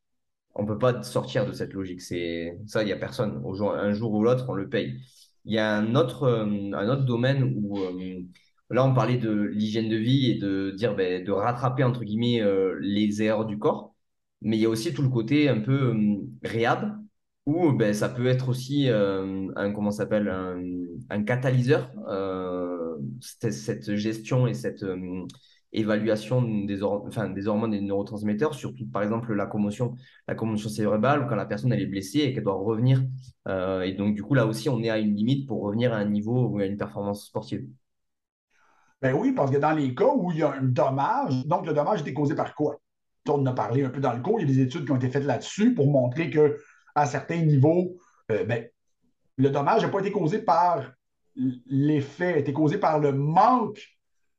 [0.55, 2.01] on ne peut pas sortir de cette logique.
[2.01, 3.43] C'est ça, il n'y a personne.
[3.45, 4.99] un jour ou l'autre, on le paye.
[5.45, 7.79] Il y a un autre, euh, un autre domaine où
[8.69, 12.41] là, on parlait de l'hygiène de vie et de dire ben, de rattraper entre guillemets
[12.81, 13.95] les erreurs du corps.
[14.41, 15.95] Mais il y a aussi tout le côté un peu
[16.43, 16.97] réhab
[17.47, 20.61] ou ben, ça peut être aussi euh, un, comment s'appelle, un,
[21.09, 25.25] un, catalyseur, euh, cette, gestion et cette euh,
[25.73, 29.95] évaluation des, enfin, des hormones et des neurotransmetteurs, surtout par exemple la commotion,
[30.27, 33.03] la commotion cérébrale, ou quand la personne elle est blessée et qu'elle doit revenir.
[33.47, 36.05] et donc du coup, là aussi, on est à une limite pour revenir à un
[36.05, 37.67] niveau ou à une performance sportive.
[39.01, 41.73] Ben oui, parce que dans les cas où il y a un dommage, donc le
[41.73, 42.79] dommage était causé par quoi?
[43.29, 44.91] On en a parlé un peu dans le cours, il y a des études qui
[44.91, 46.57] ont été faites là-dessus pour montrer que
[46.95, 47.97] à certains niveaux,
[48.31, 48.67] euh, ben,
[49.37, 50.91] le dommage n'a pas été causé par
[51.35, 53.81] l'effet, a été causé par le manque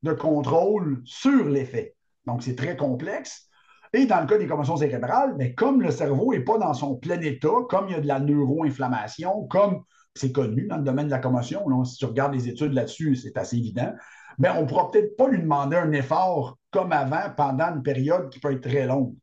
[0.02, 1.94] de contrôle sur l'effet.
[2.26, 3.48] Donc, c'est très complexe.
[3.92, 6.74] Et dans le cas des commotions cérébrales, mais ben, comme le cerveau n'est pas dans
[6.74, 9.82] son plein état, comme il y a de la neuroinflammation, comme
[10.14, 13.38] c'est connu dans le domaine de la commotion, si tu regardes les études là-dessus, c'est
[13.38, 13.92] assez évident,
[14.38, 17.82] mais ben, on ne pourra peut-être pas lui demander un effort comme avant pendant une
[17.82, 19.14] période qui peut être très longue.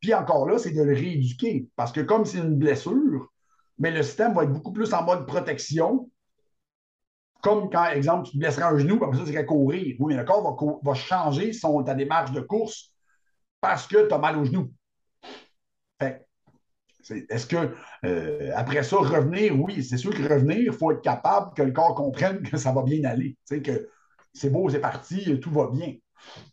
[0.00, 1.68] Puis encore là, c'est de le rééduquer.
[1.76, 3.30] Parce que comme c'est une blessure,
[3.80, 6.08] mais le système va être beaucoup plus en mode protection.
[7.42, 9.96] Comme quand, exemple, tu te blesserais un genou, après ça, tu irais courir.
[9.98, 12.94] Oui, mais le corps va, changer son, ta démarche de course
[13.62, 14.70] parce que tu as mal au genou.
[17.28, 21.54] Est-ce que, euh, après ça, revenir, oui, c'est sûr que revenir, il faut être capable
[21.54, 23.36] que le corps comprenne que ça va bien aller.
[23.48, 23.88] que
[24.34, 25.94] c'est beau, c'est parti, tout va bien.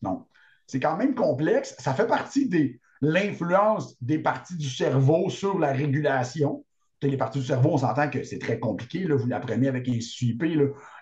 [0.02, 0.26] Non.
[0.66, 1.76] C'est quand même complexe.
[1.78, 6.66] Ça fait partie des, l'influence des parties du cerveau sur la régulation.
[7.04, 9.06] Les parties du cerveau, on s'entend que c'est très compliqué.
[9.06, 10.44] Vous l'apprenez avec un SUP,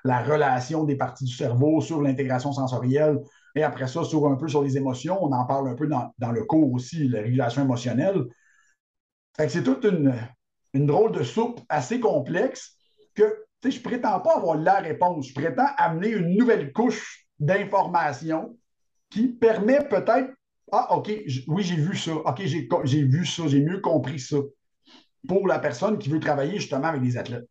[0.03, 3.19] la relation des parties du cerveau sur l'intégration sensorielle.
[3.55, 6.31] Et après ça, sur un peu sur les émotions, on en parle un peu dans,
[6.31, 8.25] le cours aussi, la régulation émotionnelle.
[9.37, 10.13] c'est toute une,
[10.73, 12.75] une drôle de soupe assez complexe
[13.13, 15.29] que je ne prétends pas avoir la réponse.
[15.29, 18.57] Je prétends amener une nouvelle couche d'information
[19.09, 20.29] qui permet peut-être
[20.71, 21.11] ah, OK,
[21.47, 22.15] oui, j'ai vu ça.
[22.15, 24.37] OK, j'ai vu ça, j'ai mieux compris ça.
[25.27, 27.47] Pour la personne qui veut travailler justement avec des athlètes.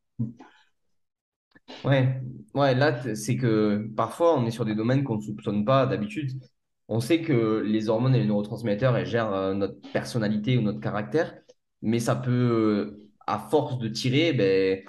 [1.84, 2.20] Ouais,
[2.54, 6.40] ouais là, c'est que parfois, on est sur des domaines qu'on ne soupçonne pas d'habitude.
[6.88, 10.80] On sait que les hormones et les neurotransmetteurs, elles gèrent euh, notre personnalité ou notre
[10.80, 11.34] caractère,
[11.82, 14.82] mais ça peut, euh, à force de tirer, ben,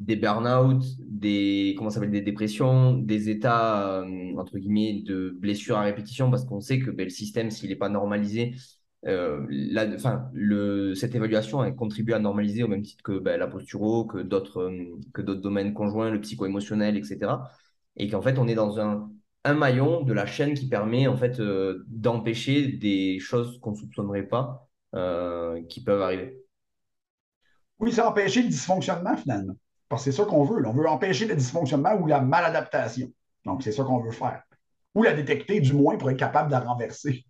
[0.00, 5.82] des burn-out, des, comment s'appelle, des dépressions, des états, euh, entre guillemets, de blessures à
[5.82, 8.54] répétition, parce qu'on sait que ben, le système, s'il n'est pas normalisé,
[9.06, 9.46] euh,
[9.94, 10.30] enfin,
[10.94, 14.62] cette évaluation elle contribue à normaliser au même titre que ben, la posturo, que d'autres
[14.62, 17.32] euh, que d'autres domaines conjoints, le psycho-émotionnel, etc.
[17.96, 19.10] Et qu'en fait, on est dans un,
[19.44, 21.40] un maillon de la chaîne qui permet en fait
[21.86, 24.68] d'empêcher des choses qu'on ne soupçonnerait pas
[25.68, 26.42] qui peuvent arriver.
[27.78, 29.54] Oui, ça empêcher le dysfonctionnement finalement.
[29.88, 30.66] Parce que c'est ça qu'on veut.
[30.66, 33.12] On veut empêcher le dysfonctionnement ou la maladaptation.
[33.44, 34.42] Donc, c'est ça qu'on veut faire.
[34.94, 37.26] Ou la détecter, du moins, pour être capable de la renverser.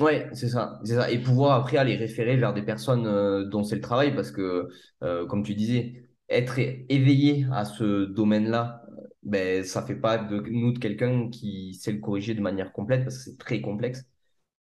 [0.00, 1.10] Oui, c'est ça, ça.
[1.10, 4.68] Et pouvoir après aller référer vers des personnes euh, dont c'est le travail, parce que,
[5.04, 8.82] euh, comme tu disais, être éveillé à ce domaine-là,
[9.22, 13.04] ben, ça fait pas de nous de quelqu'un qui sait le corriger de manière complète
[13.04, 14.04] parce que c'est très complexe.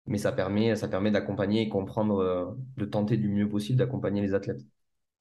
[0.06, 4.20] Mais ça permet, ça permet d'accompagner et comprendre, euh, de tenter du mieux possible d'accompagner
[4.20, 4.60] les athlètes.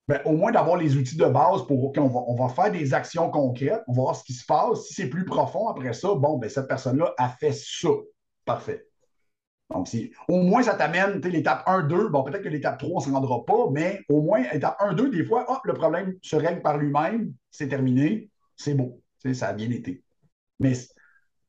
[0.08, 2.94] Ben, au moins d'avoir les outils de base pour OK, va, on va faire des
[2.94, 4.88] actions concrètes, voir ce qui se passe.
[4.88, 7.90] Si c'est plus profond après ça, bon, ben, cette personne-là a fait ça.
[8.44, 8.91] Parfait.
[9.72, 9.88] Donc,
[10.28, 12.10] au moins, ça t'amène l'étape 1, 2.
[12.10, 14.94] Bon, peut-être que l'étape 3, on ne s'en rendra pas, mais au moins, étape 1,
[14.94, 19.02] 2, des fois, le problème se règle par lui-même, c'est terminé, c'est beau.
[19.34, 20.04] Ça a bien été.
[20.60, 20.74] Mais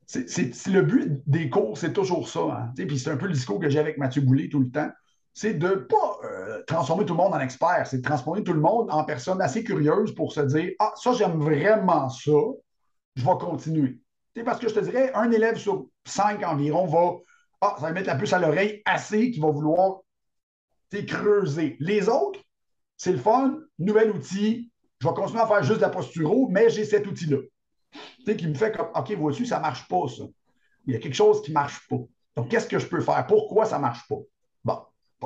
[0.07, 2.41] c'est le but des cours, c'est toujours ça.
[2.41, 2.73] Hein.
[2.77, 4.91] Puis c'est un peu le discours que j'ai avec Mathieu Boulet tout le temps.
[5.35, 8.53] C'est de ne pas euh, transformer tout le monde en expert, c'est de transformer tout
[8.53, 12.31] le monde en personne assez curieuse pour se dire Ah, ça, j'aime vraiment ça,
[13.17, 13.99] je vais continuer.
[14.45, 17.17] parce que je te dirais, un élève sur cinq environ va
[17.63, 20.01] Ah, ça va mettre la puce à l'oreille assez qui va vouloir
[21.07, 21.77] creuser.
[21.81, 22.41] Les autres,
[22.99, 26.69] c'est le fun, nouvel outil, je vais continuer à faire juste de la posturo, mais
[26.69, 27.39] j'ai cet outil-là
[28.25, 30.25] qui me fait comme, OK, vois-tu, ça ne marche pas, ça.
[30.87, 31.99] Il y a quelque chose qui ne marche pas.
[32.37, 33.27] Donc, qu'est-ce que je peux faire?
[33.27, 34.19] Pourquoi ça ne marche pas?
[34.65, 34.79] Bon,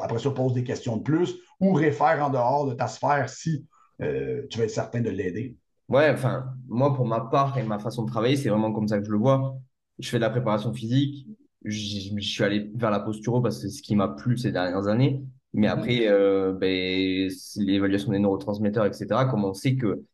[0.03, 3.67] après ça, pose des questions de plus ou réfère en dehors de ta sphère si
[4.03, 5.57] euh, tu veux être certain de l'aider.
[5.89, 8.99] Ouais, enfin, moi, pour ma part et ma façon de travailler, c'est vraiment comme ça
[8.99, 9.57] que je le vois.
[9.99, 11.29] Je fais de la préparation physique.
[11.67, 14.87] Je, suis allé vers la posturo parce que c'est ce qui m'a plu ces dernières
[14.87, 15.23] années.
[15.53, 15.73] Mais mhm.
[15.79, 20.05] après, euh, ben, l'évaluation des neurotransmetteurs, etc., comme on sait que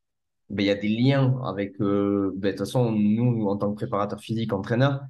[0.51, 1.81] ben, il y a des liens avec.
[1.81, 5.03] Euh, ben, de toute façon, nous, en tant que préparateur physique, entraîneur,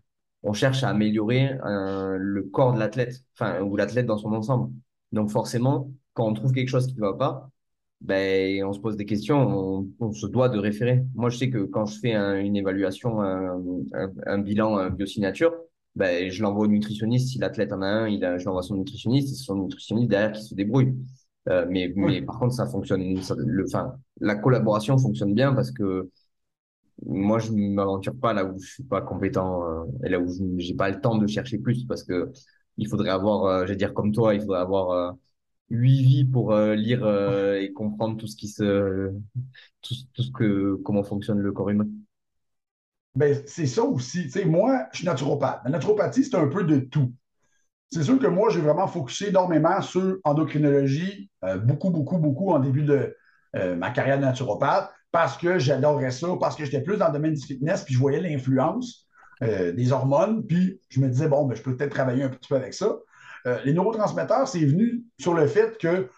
[0.43, 4.72] on cherche à améliorer euh, le corps de l'athlète, enfin, ou l'athlète dans son ensemble.
[5.12, 7.51] Donc, forcément, quand on trouve quelque chose qui ne va pas,
[8.01, 11.05] ben, on se pose des questions, on, se doit de référer.
[11.14, 13.62] Moi, je sais que quand je fais une évaluation, un,
[14.26, 15.55] un, bilan un biosignature,
[15.95, 17.28] ben, je l'envoie au nutritionniste.
[17.30, 19.28] Si l'athlète en a un, il a, je l'envoie à son nutritionniste.
[19.36, 20.95] C'est son nutritionniste derrière qui se débrouille.
[21.49, 23.03] Euh, mais, mais par contre, ça fonctionne.
[23.47, 26.11] le, enfin, la collaboration fonctionne bien parce que
[27.07, 30.28] moi, je ne m'aventure pas là où je suis pas compétent euh, et là où
[30.32, 32.32] je n'ai pas le temps de chercher plus parce que
[32.78, 35.14] il faudrait avoir, euh, je vais dire comme toi, il faudrait avoir
[35.70, 37.07] huit vies pour lire
[37.57, 39.11] et comprendre tout ce qui se,
[39.82, 41.88] tout, tout, ce que, comment fonctionne le corps humain.
[43.14, 44.30] Ben, c'est ça aussi.
[44.46, 45.60] Moi, je suis naturopathe.
[45.64, 47.12] La naturopathie, c'est un peu de tout.
[47.90, 52.58] C'est sûr que moi, j'ai vraiment focusé énormément sur endocrinologie, euh, beaucoup, beaucoup, beaucoup en
[52.58, 53.14] début de
[53.54, 57.12] euh, ma carrière de naturopathe, parce que j'adorais ça, parce que j'étais plus dans le
[57.12, 59.06] domaine du fitness, puis je voyais l'influence
[59.42, 62.48] euh, des hormones, puis je me disais, bon, ben, je peux peut-être travailler un petit
[62.48, 62.96] peu avec ça.
[63.64, 66.08] les neurotransmetteurs, c'est venu sur le fait que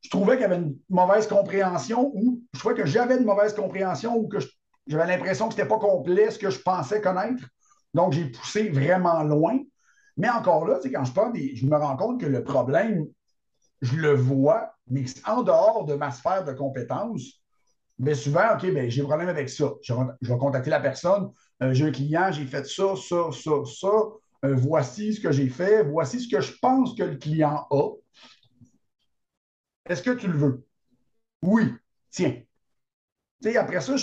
[0.00, 3.54] je trouvais qu'il y avait une mauvaise compréhension, ou je trouvais que j'avais une mauvaise
[3.54, 4.38] compréhension, ou que
[4.86, 7.44] j'avais l'impression que ce n'était pas complet ce que je pensais connaître.
[7.94, 9.58] Donc, j'ai poussé vraiment loin.
[10.16, 13.06] Mais encore là, quand je parle, je me rends compte que le problème,
[13.80, 17.42] je le vois, mais en dehors de ma sphère de compétences.
[17.98, 19.72] Mais souvent, OK, ben, j'ai un problème avec ça.
[19.82, 21.30] Je, vais contacter la personne.
[21.62, 23.88] Euh, j'ai un client, j'ai fait ça, ça, ça, ça.
[24.44, 25.84] Euh, voici ce que j'ai fait.
[25.84, 27.90] Voici ce que je pense que le client a.
[29.88, 30.66] Est-ce que tu le veux?
[31.42, 31.74] Oui.
[32.10, 32.42] Tiens.
[33.42, 33.94] sais, après ça,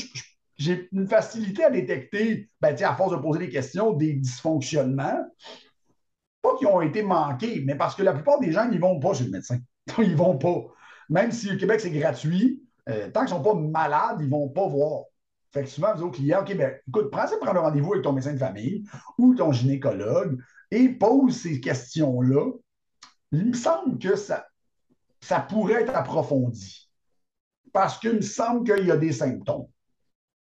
[0.60, 5.26] j'ai une facilité à détecter, ben, à force de poser des questions, des dysfonctionnements
[6.42, 9.14] pas qu'ils ont été manqués, mais parce que la plupart des gens n'y vont pas
[9.14, 9.60] chez le médecin.
[9.98, 10.66] Ils ne vont pas.
[11.10, 14.32] Même si au Québec, c'est gratuit, euh, tant qu'ils ne sont pas malades, ils ne
[14.32, 15.06] vont pas voir.
[15.52, 18.14] Fait que souvent, vous aux clients, OK, ben, écoute, prends ça prendre rendez-vous avec ton
[18.14, 18.84] médecin de famille
[19.18, 20.40] ou ton gynécologue
[20.70, 22.52] et pose ces questions-là.
[23.32, 24.48] Il me semble que ça,
[25.22, 26.90] ça pourrait être approfondi.
[27.74, 29.68] Parce qu'il me semble qu'il y a des symptômes.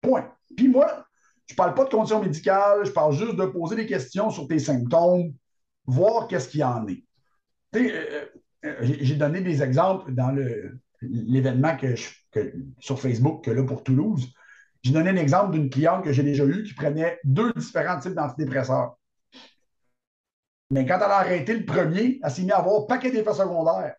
[0.00, 0.32] Point.
[0.56, 1.06] Puis moi,
[1.46, 4.48] je ne parle pas de conditions médicales, je parle juste de poser des questions sur
[4.48, 5.32] tes symptômes,
[5.86, 7.04] voir qu'est-ce qu'il y en est.
[7.76, 8.26] Euh,
[8.64, 10.34] euh, j'ai donné des exemples dans
[11.02, 11.94] l'événement que,
[12.78, 14.32] sur Facebook que là pour Toulouse.
[14.82, 18.14] J'ai donné un exemple d'une cliente que j'ai déjà eue qui prenait deux différents types
[18.14, 18.96] d'antidépresseurs.
[20.70, 23.34] Mais quand elle a arrêté le premier, elle s'est mise à avoir un paquet d'effets
[23.34, 23.94] secondaires.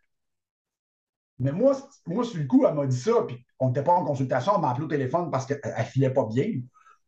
[1.40, 4.04] Mais moi, moi, sur le coup, elle m'a dit ça, puis on n'était pas en
[4.06, 6.52] consultation, elle m'a appelé au téléphone parce qu'elle ne filait pas bien.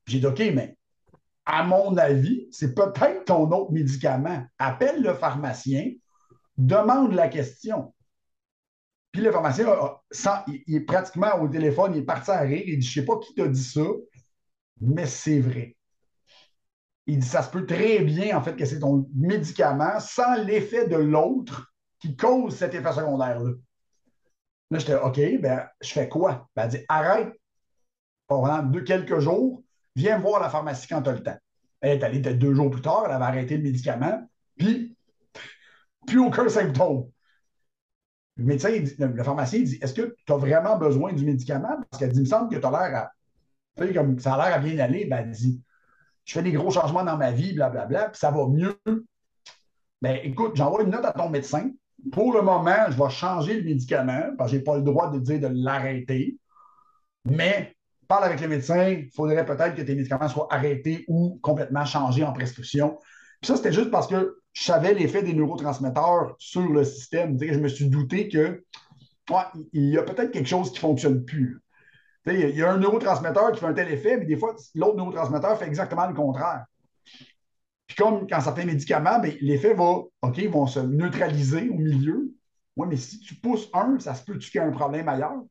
[0.05, 0.77] J'ai dit OK, mais
[1.45, 4.45] à mon avis, c'est peut-être ton autre médicament.
[4.59, 5.91] Appelle le pharmacien,
[6.57, 7.93] demande la question.
[9.11, 9.75] Puis le pharmacien,
[10.67, 13.07] il, est pratiquement au téléphone, il est parti à rire, il dit, je ne sais
[13.07, 13.81] pas qui t'a dit ça,
[14.79, 15.75] mais c'est vrai.
[17.07, 20.87] Il dit, ça se peut très bien, en fait, que c'est ton médicament sans l'effet
[20.87, 23.53] de l'autre qui cause cet effet secondaire-là.
[24.71, 26.47] Là, j'étais, OK, ben, je fais quoi?
[26.55, 27.33] Ben, elle dit, arrête
[28.27, 29.63] pendant deux, quelques jours,
[29.95, 31.37] viens voir la pharmacie quand tu as le temps.
[31.81, 34.95] Elle est allée peut-être deux jours plus tard, elle avait arrêté le médicament, puis
[36.05, 37.09] plus aucun symptôme.
[38.37, 41.77] Le médecin, le pharmacien dit Est-ce que tu as vraiment besoin du médicament?
[41.89, 43.09] Parce qu'elle dit Il me semble que tu as l'air
[43.93, 45.61] comme ça a l'air à bien aller, ben, elle dit
[46.25, 48.79] Je fais des gros changements dans ma vie, blablabla, puis ça va mieux.
[50.01, 51.71] Ben, écoute, j'envoie une note à ton médecin.
[52.11, 55.11] Pour le moment, je vais changer le médicament, parce que je n'ai pas le droit
[55.11, 56.37] de dire de l'arrêter.
[57.25, 57.75] Mais
[58.07, 62.23] parle avec le médecin, il faudrait peut-être que tes médicaments soient arrêtés ou complètement changés
[62.23, 62.97] en prescription.
[63.39, 67.37] Puis ça, c'était juste parce que je savais l'effet des neurotransmetteurs sur le système.
[67.39, 68.63] Je me suis douté que
[69.73, 71.61] il y a peut-être quelque chose qui ne fonctionne plus.
[72.25, 75.57] Il y a un neurotransmetteur qui fait un tel effet, mais des fois, l'autre neurotransmetteur
[75.57, 76.65] fait exactement le contraire.
[77.99, 82.33] Comme quand certains médicaments, ben, l'effet va, OK, vont se neutraliser au milieu.
[82.77, 85.43] Oui, mais si tu pousses un, ça se peut qu'il y ait un problème ailleurs?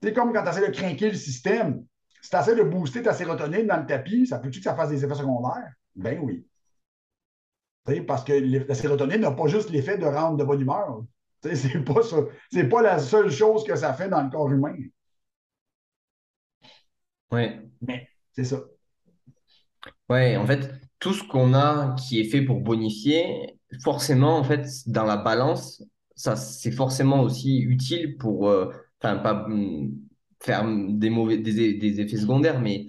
[0.00, 1.84] C'est comme quand tu essaies de craquer le système.
[2.22, 4.90] Si tu essaies de booster ta sérotonine dans le tapis, ça peut-tu que ça fasse
[4.90, 5.72] des effets secondaires?
[5.96, 6.46] Ben oui.
[8.02, 11.02] parce que la sérotonine n'a pas juste l'effet de rendre de bonne humeur.
[11.42, 12.16] C'est pas ça.
[12.52, 14.76] C'est pas la seule chose que ça fait dans le corps humain.
[17.32, 17.60] Ouais.
[17.80, 18.60] Mais c'est ça.
[20.08, 24.66] Ouais, en fait, tout ce qu'on a qui est fait pour bonifier, forcément, en fait,
[24.86, 25.82] dans la balance,
[26.14, 29.92] ça, c'est forcément aussi utile pour, euh, enfin, pas mm,
[30.40, 32.86] faire des mauvais, des, effets secondaires, mais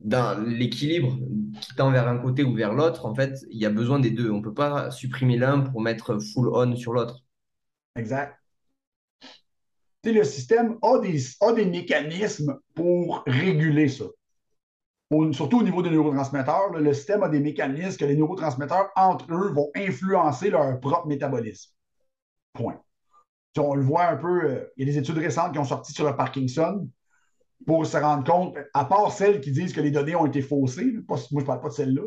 [0.00, 1.18] dans l'équilibre
[1.60, 4.10] qui tend vers un côté ou vers l'autre, en fait, il y a besoin des
[4.10, 4.30] deux.
[4.30, 7.24] On ne peut pas supprimer l'un pour mettre full on sur l'autre.
[7.96, 8.36] Exact.
[10.04, 10.98] le système a
[11.52, 14.04] des mécanismes pour réguler ça.
[15.32, 19.52] Surtout au niveau des neurotransmetteurs, le système a des mécanismes que les neurotransmetteurs, entre eux,
[19.52, 21.70] vont influencer leur propre métabolisme.
[22.52, 22.80] Point.
[23.56, 25.92] on le voit un peu, euh, il y a des études récentes qui ont sorti
[25.92, 26.88] sur le Parkinson
[27.66, 30.94] pour se rendre compte, à part celles qui disent que les données ont été faussées,
[31.08, 32.02] moi je ne parle pas de celles-là,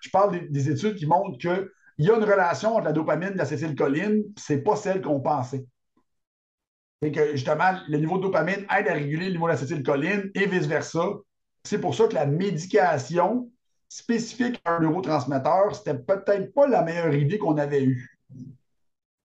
[0.00, 2.92] je parle des, des études qui montrent que il y a une relation entre la
[2.92, 5.66] dopamine et l'acétylcholine, ce n'est pas celle qu'on pensait.
[7.02, 10.46] C'est que justement, le niveau de dopamine aide à réguler le niveau de l'acétylcholine et
[10.46, 11.04] vice-versa.
[11.64, 13.50] C'est pour ça que la médication
[13.88, 18.20] spécifique à un neurotransmetteur, c'était peut-être pas la meilleure idée qu'on avait eue.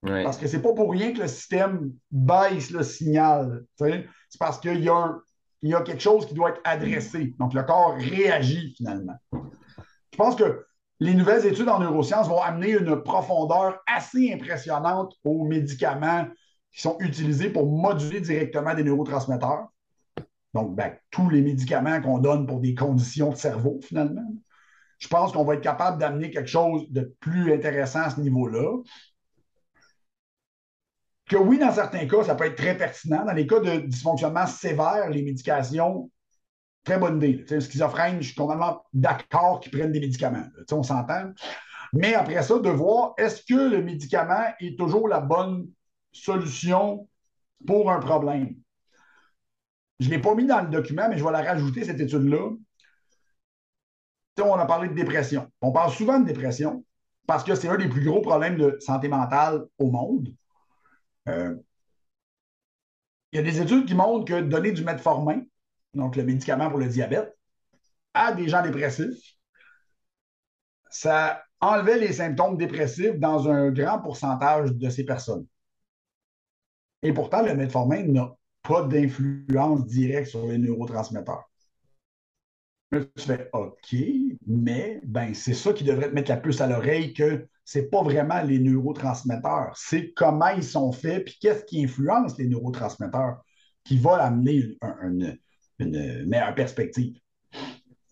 [0.01, 3.65] Parce que c'est pas pour rien que le système baisse le signal.
[3.77, 4.07] C'est
[4.39, 4.89] parce qu'il y,
[5.63, 7.33] y, a quelque chose qui doit être adressé.
[7.39, 9.15] Donc, le corps réagit finalement.
[9.33, 10.65] Je pense que
[10.99, 16.27] les nouvelles études en neurosciences vont amener une profondeur assez impressionnante aux médicaments
[16.71, 19.67] qui sont utilisés pour moduler directement des neurotransmetteurs.
[20.55, 24.25] Donc, ben, tous les médicaments qu'on donne pour des conditions de cerveau, finalement.
[24.99, 28.81] Je pense qu'on va être capable d'amener quelque chose de plus intéressant à ce niveau-là.
[31.27, 33.25] Que oui, dans certains cas, ça peut être très pertinent.
[33.25, 36.09] Dans les cas de dysfonctionnement sévère, les médications
[36.85, 37.43] Très bonne idée.
[37.43, 40.45] T'sais, schizophrène, je suis complètement d'accord qu'ils prennent des médicaments.
[40.71, 41.33] on s'entend.
[41.93, 45.67] Mais après ça, de voir est-ce que le médicament est toujours la bonne
[46.11, 47.09] solution
[47.65, 48.55] pour un problème?
[49.99, 52.49] Je ne l'ai pas mis dans le document, mais je vais la rajouter, cette étude-là.
[54.43, 55.49] On a parlé de dépression.
[55.61, 56.83] On parle souvent de dépression
[57.25, 60.33] parce que c'est un des plus gros problèmes de santé mentale au monde.
[61.29, 61.55] Euh,
[63.31, 65.41] il y a des études qui montrent que donner du metformin,
[65.93, 67.35] donc le médicament pour le diabète,
[68.13, 69.35] à des gens dépressifs,
[70.89, 75.45] ça enlevait les symptômes dépressifs dans un grand pourcentage de ces personnes.
[77.01, 78.35] Et pourtant, le metformin n'a
[78.67, 81.49] pas d'influence directe sur les neurotransmetteurs.
[82.91, 83.95] tu fais OK,
[84.47, 87.85] mais ben, c'est ça qui devrait te mettre la puce à l'oreille que ce n'est
[87.85, 93.43] pas vraiment les neurotransmetteurs, c'est comment ils sont faits, puis qu'est-ce qui influence les neurotransmetteurs
[93.83, 95.35] qui va amener un,
[95.79, 97.19] une meilleure perspective.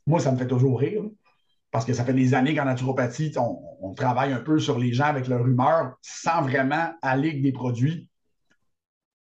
[0.05, 1.03] Moi, ça me fait toujours rire,
[1.73, 5.05] parce que ça fait des années qu'en naturopathie, on, travaille un peu sur les gens
[5.05, 8.09] avec leur humeur sans vraiment aller avec des produits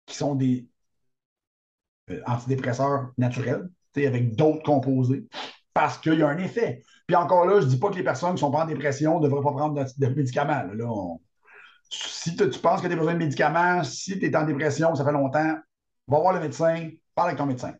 [0.06, 0.69] qui sont des
[2.26, 5.26] antidépresseurs naturels, avec d'autres composés,
[5.74, 6.82] parce qu'il y a un effet.
[7.06, 9.18] Puis encore là, je ne dis pas que les personnes qui sont pas en dépression
[9.18, 10.62] ne devraient pas prendre de, médicaments.
[10.72, 11.16] Là,
[11.90, 15.04] si tu penses que tu as besoin de médicaments, si tu es en dépression, ça
[15.04, 15.56] fait longtemps,
[16.06, 17.74] va voir le médecin, parle avec ton médecin.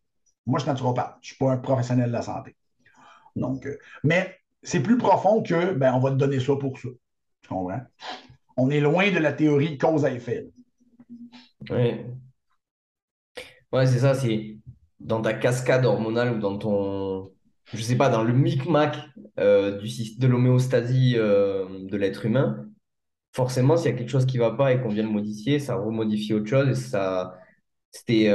[0.47, 1.15] Moi, je suis naturopathe.
[1.21, 2.57] Je ne suis pas un professionnel de la santé.
[3.37, 6.89] Donc, euh, mais c'est plus profond que ben, on va te donner ça pour ça.
[7.43, 7.81] Tu comprends?
[8.57, 10.49] On est loin de la théorie cause à effet.
[11.71, 12.05] Oui.
[13.73, 14.15] Ouais, c'est ça.
[14.15, 14.59] C'est
[14.99, 17.33] dans ta cascade hormonale ou dans ton,
[17.73, 18.97] je sais pas, dans le micmac
[19.39, 22.69] euh, du, de l'homéostasie euh, de l'être humain,
[23.33, 25.59] forcément, s'il y a quelque chose qui ne va pas et qu'on vient de modifier,
[25.61, 27.39] ça remodifie autre chose et ça.
[27.93, 28.29] C'était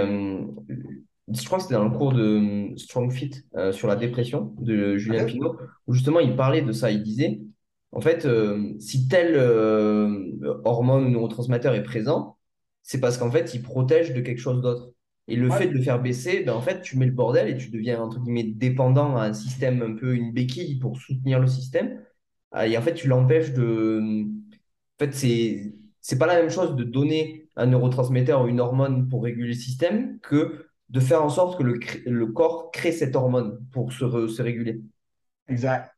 [1.33, 4.53] je crois que c'était dans le cours de euh, Strong Fit euh, sur la dépression
[4.59, 5.57] de Julien Pinot,
[5.87, 6.91] où justement il parlait de ça.
[6.91, 7.41] Il disait,
[7.91, 9.35] en fait, euh, si tel
[10.63, 12.37] hormone ou neurotransmetteur est présent,
[12.83, 14.91] c'est parce qu'en fait, il protège de quelque chose d'autre.
[15.27, 17.57] Et le fait de le faire baisser, ben, en fait, tu mets le bordel et
[17.57, 21.47] tu deviens, entre guillemets, dépendant à un système, un peu une béquille pour soutenir le
[21.47, 22.03] système.
[22.55, 24.01] Euh, Et en fait, tu l'empêches de.
[24.99, 29.09] En fait, c'est c'est pas la même chose de donner un neurotransmetteur ou une hormone
[29.09, 33.15] pour réguler le système que de faire en sorte que le, le corps crée cette
[33.15, 34.81] hormone pour se, re- se réguler.
[35.47, 35.91] Exact.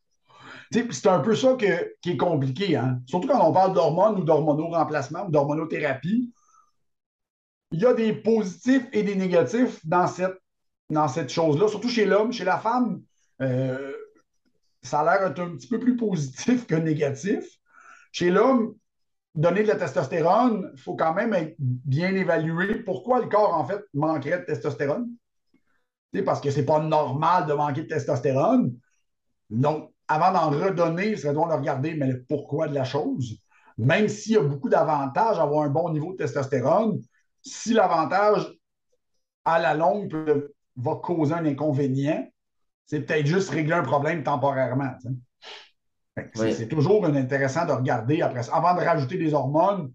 [0.71, 3.01] C'est un peu ça que- qui est compliqué, hein?
[3.05, 6.33] Surtout quand on parle d'hormones ou d'hormonoremplacement ou d'hormonothérapie.
[7.71, 10.37] Il y a des positifs et des négatifs dans cette,
[10.89, 12.31] dans cette chose-là, surtout chez l'homme.
[12.31, 13.01] Chez la femme,
[13.41, 13.91] euh,
[14.81, 17.45] ça a l'air d'être un petit peu plus positif que négatif.
[18.11, 18.75] Chez l'homme,
[19.35, 23.83] donner de la testostérone, il faut quand même bien évalué pourquoi le corps, en fait,
[23.93, 25.09] manquerait de testostérone?
[26.25, 28.73] Parce que c'est pas normal de manquer de testostérone.
[29.49, 33.37] Donc, avant d'en redonner, il serait bon de regarder mais le pourquoi de la chose.
[33.77, 37.01] Même s'il y a beaucoup d'avantages à avoir un bon niveau de testostérone,
[37.47, 38.53] si l'avantage
[39.45, 42.27] à la longue peut- va causer un inconvénient,
[42.85, 44.93] c'est peut-être juste régler un problème temporairement.
[46.33, 46.67] C'est Oui.
[46.67, 48.55] toujours intéressant de regarder après ça.
[48.55, 49.91] Avant de rajouter des hormones,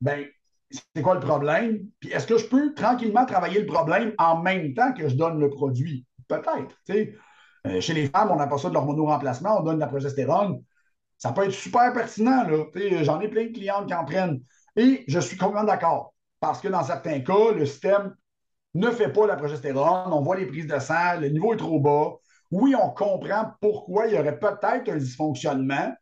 [0.00, 0.26] ben,
[0.70, 1.80] c'est quoi le problème?
[2.00, 5.38] Puis est-ce que je peux tranquillement travailler le problème en même temps que je donne
[5.40, 6.06] le produit?
[6.28, 6.76] Peut-être.
[7.66, 10.62] Euh, chez les femmes, on n'a pas ça de l'hormonoremplacement, on donne de la progestérone.
[11.18, 12.46] Ça peut être super pertinent.
[13.02, 14.42] J'en ai plein de clientes qui en prennent.
[14.76, 16.14] Et je suis complètement d'accord.
[16.40, 18.14] Parce que dans certains cas, le système
[18.74, 21.80] ne fait pas la progestérone, on voit les prises de sang, le niveau est trop
[21.80, 22.16] bas.
[22.50, 25.92] Oui, on comprend pourquoi il y aurait peut-être un dysfonctionnement,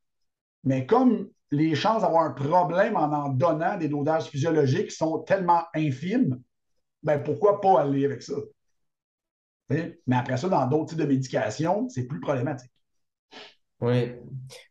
[0.65, 5.63] mais comme les chances d'avoir un problème en en donnant des dosages physiologiques sont tellement
[5.75, 6.41] infimes,
[7.03, 8.35] ben pourquoi pas aller avec ça?
[9.69, 12.71] Mais après ça, dans d'autres types de médications, c'est plus problématique.
[13.81, 14.15] Oui, ouais,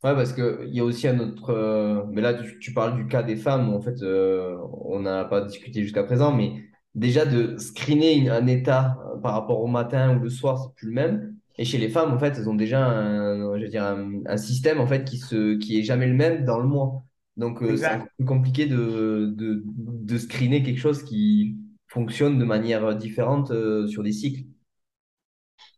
[0.01, 1.49] parce qu'il y a aussi un autre.
[1.51, 5.01] euh, mais là, tu, tu parles du cas des femmes, où en fait, euh, on
[5.01, 6.63] n'a pas discuté jusqu'à présent, mais
[6.95, 10.73] déjà de screener une- un état euh, par rapport au matin ou le soir, c'est
[10.75, 11.35] plus le même.
[11.57, 14.37] Et chez les femmes, en fait, elles ont déjà un, je veux dire, un, un
[14.37, 17.03] système en fait, qui se, qui est jamais le même dans le mois.
[17.37, 17.91] Donc, euh, c'est Exact.
[17.91, 23.85] encore plus compliqué de, de, de screener quelque chose qui fonctionne de manière différente euh,
[23.87, 24.45] sur des cycles.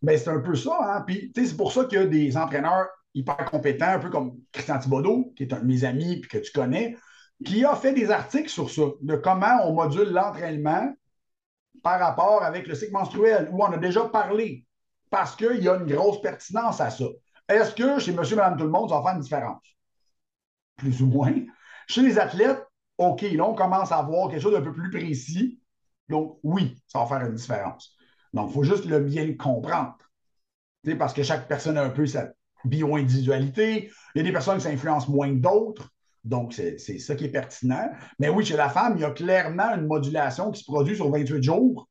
[0.02, 0.78] Ben, c'est un peu ça.
[0.82, 1.04] Hein?
[1.08, 4.10] Puis, tu sais, c'est pour ça qu'il y a des entraîneurs hyper compétents, un peu
[4.10, 6.96] comme Christian Thibodeau, qui est un de mes amis puis que tu connais,
[7.44, 10.94] qui a fait des articles sur ça, de comment on module l'entraînement
[11.82, 14.66] par rapport avec le cycle menstruel, où on a déjà parlé,
[15.10, 17.06] parce qu'il y a une grosse pertinence à ça.
[17.48, 19.64] Est-ce que chez monsieur, madame, tout le monde, ça va faire une différence?
[20.78, 21.34] Plus ou moins.
[21.88, 22.64] Chez les athlètes,
[22.98, 25.60] OK, là, on commence à avoir quelque chose d'un peu plus précis.
[26.10, 27.96] Donc, oui, ça va faire une différence.
[28.34, 29.98] Donc, il faut juste le bien comprendre.
[30.98, 32.32] Parce que chaque personne a un peu sa
[32.66, 33.92] bio-individualité.
[34.14, 35.90] Il y a des personnes qui s'influencent moins que d'autres.
[36.24, 37.92] Donc, c'est ça qui est pertinent.
[38.20, 41.10] Mais oui, chez la femme, il y a clairement une modulation qui se produit sur
[41.12, 41.88] 28 jours.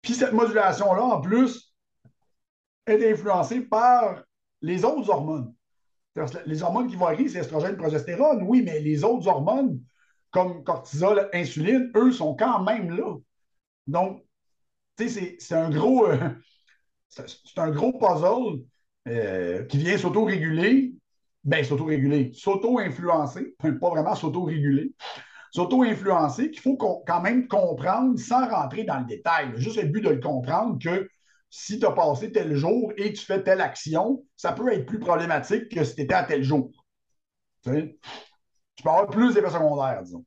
[0.00, 1.74] Puis cette modulation-là, en plus,
[2.86, 4.22] est influencée par
[4.62, 5.54] les autres hormones.
[6.46, 9.80] Les hormones qui varient, c'est estrogène, progestérone, oui, mais les autres hormones,
[10.30, 13.16] comme cortisol, insuline, eux, sont quand même là.
[13.86, 14.22] Donc,
[14.96, 16.16] tu sais, c'est- un gros, euh,
[17.08, 18.64] c'est un gros puzzle
[19.08, 20.94] euh, qui vient s'auto-réguler.
[21.44, 24.94] Ben, s'auto-réguler, s'auto-influencer, pas vraiment s'auto-réguler,
[25.50, 29.52] s'auto-influencer, qu'il faut quand même comprendre sans rentrer dans le détail.
[29.56, 31.06] Juste le but de le comprendre que
[31.50, 34.98] si tu as passé tel jour et tu fais telle action, ça peut être plus
[34.98, 36.72] problématique que si tu étais à tel jour.
[37.62, 40.24] Tu peux avoir plus d'effets secondaires, disons.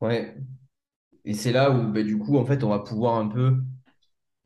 [0.00, 0.36] Ouais.
[1.24, 3.62] Et c'est là où, ben, du coup, en fait, on va pouvoir un peu,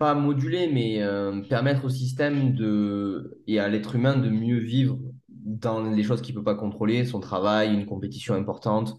[0.01, 4.98] pas moduler, mais euh, permettre au système de, et à l'être humain de mieux vivre
[5.30, 8.98] dans les choses qu'il ne peut pas contrôler, son travail, une compétition importante,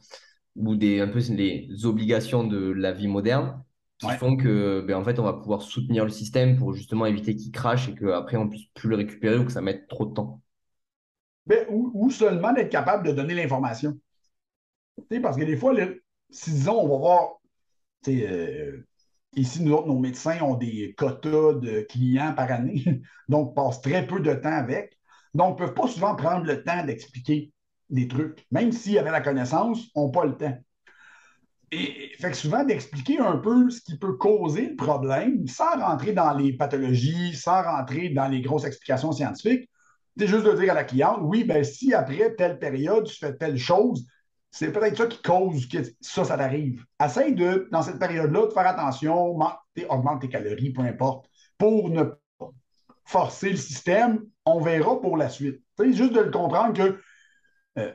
[0.56, 3.64] ou des, un peu les obligations de la vie moderne,
[4.00, 4.20] qui Ouais.
[4.20, 7.52] font que, ben, en fait, on va pouvoir soutenir le système pour justement éviter qu'il
[7.54, 10.14] crache et qu'après, on ne puisse plus le récupérer ou que ça mette trop de
[10.16, 10.42] temps.
[11.46, 13.96] Ben, ou, ou seulement d'être capable de donner l'information.
[15.22, 17.42] Parce que des fois, le- si disons, on va voir,
[18.10, 18.84] euh,
[19.36, 24.06] ici, nous autres, nos médecins ont des quotas de clients par année, donc passent très
[24.06, 24.98] peu de temps avec.
[25.34, 27.54] Donc, ne peuvent pas souvent prendre le temps d'expliquer
[27.90, 28.46] des trucs.
[28.52, 30.58] Même s'ils avaient la connaissance, n'ont pas le temps.
[31.72, 36.12] Et fait que souvent, d'expliquer un peu ce qui peut causer le problème, sans rentrer
[36.12, 39.70] dans les pathologies, sans rentrer dans les grosses explications scientifiques,
[40.18, 43.36] c'est juste de dire à la cliente, oui, ben si après telle période, tu fais
[43.36, 44.06] telle chose,
[44.52, 46.84] c'est peut-être ça qui cause que ça, ça t'arrive.
[47.04, 49.40] Essaye de, dans cette période-là, de faire attention,
[49.90, 52.52] augmente tes calories, peu importe, pour ne pas
[53.06, 54.26] forcer le système.
[54.46, 55.62] On verra pour la suite.
[55.78, 57.02] T'sais, juste de le comprendre que
[57.80, 57.94] euh,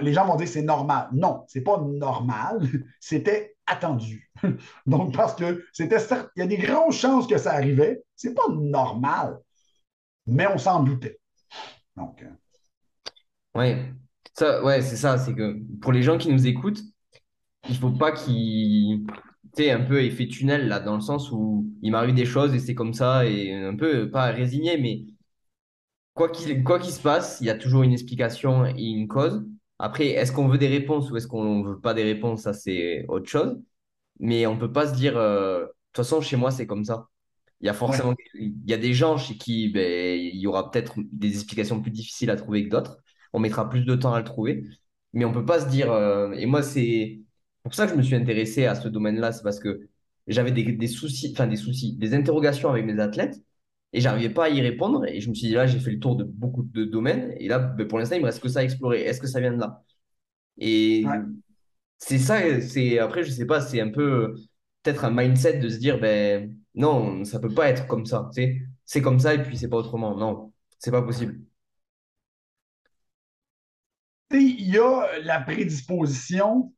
[0.00, 1.08] les gens vont dire c'est normal.
[1.12, 2.60] Non, c'est pas normal.
[3.00, 4.30] C'était attendu.
[4.86, 5.96] Donc, parce que c'était
[6.36, 8.02] il y a des grandes chances que ça arrivait.
[8.16, 9.38] C'est pas normal,
[10.26, 11.18] mais on s'en doutait.
[11.96, 12.22] Donc.
[12.22, 13.90] Euh, ouais,
[14.34, 15.18] ça, ouais, c'est ça.
[15.18, 16.80] C'est que pour les gens qui nous écoutent,
[17.68, 19.06] il faut pas qu'ils
[19.56, 22.58] tu un peu effet tunnel là, dans le sens où il m'arrive des choses et
[22.58, 25.04] c'est comme ça, et un peu pas résigné, mais
[26.14, 29.44] quoi qu'il quoi se passe, il y a toujours une explication et une cause.
[29.78, 33.04] Après, est-ce qu'on veut des réponses ou est-ce qu'on veut pas des réponses, ça c'est
[33.08, 33.60] autre chose.
[34.20, 37.08] Mais on peut pas se dire, euh, de toute façon, chez moi, c'est comme ça.
[37.60, 40.70] Il y a forcément, il y a des gens chez qui ben, il y aura
[40.70, 42.98] peut-être des explications plus difficiles à trouver que d'autres.
[43.34, 44.64] On mettra plus de temps à le trouver.
[45.14, 47.20] Mais on peut pas se dire, euh, et moi, c'est
[47.64, 49.88] pour ça que je me suis intéressé à ce domaine-là, c'est parce que
[50.28, 53.36] j'avais des, des soucis, enfin des soucis, des interrogations avec mes athlètes
[53.92, 55.06] et j'arrivais pas à y répondre.
[55.06, 57.34] Et je me suis dit, là, j'ai fait le tour de beaucoup de domaines.
[57.38, 59.02] Et là, ben, pour l'instant, il me reste que ça à explorer.
[59.02, 59.82] Est-ce que ça vient de là?
[60.58, 61.24] Et
[61.98, 64.34] c'est ça, c'est après, je sais pas, c'est un peu
[64.82, 68.30] peut-être un mindset de se dire, ben non, ça peut pas être comme ça.
[68.84, 70.16] C'est comme ça et puis c'est pas autrement.
[70.16, 71.40] Non, c'est pas possible.
[74.40, 76.72] Il y a la prédisposition,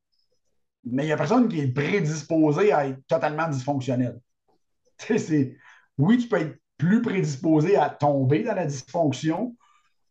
[0.84, 4.20] mais il n'y a personne qui est prédisposé à être totalement dysfonctionnel.
[5.98, 9.56] Oui, tu peux être plus prédisposé à tomber dans la dysfonction,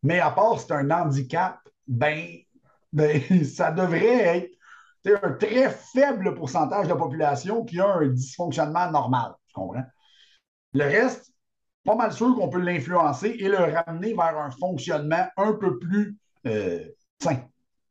[0.03, 2.25] mais à part c'est un handicap, ben,
[2.91, 4.51] ben ça devrait être
[5.23, 9.33] un très faible pourcentage de la population qui a un dysfonctionnement normal.
[9.47, 9.83] Tu comprends?
[10.73, 11.31] Le reste,
[11.83, 16.17] pas mal sûr qu'on peut l'influencer et le ramener vers un fonctionnement un peu plus
[16.47, 16.83] euh,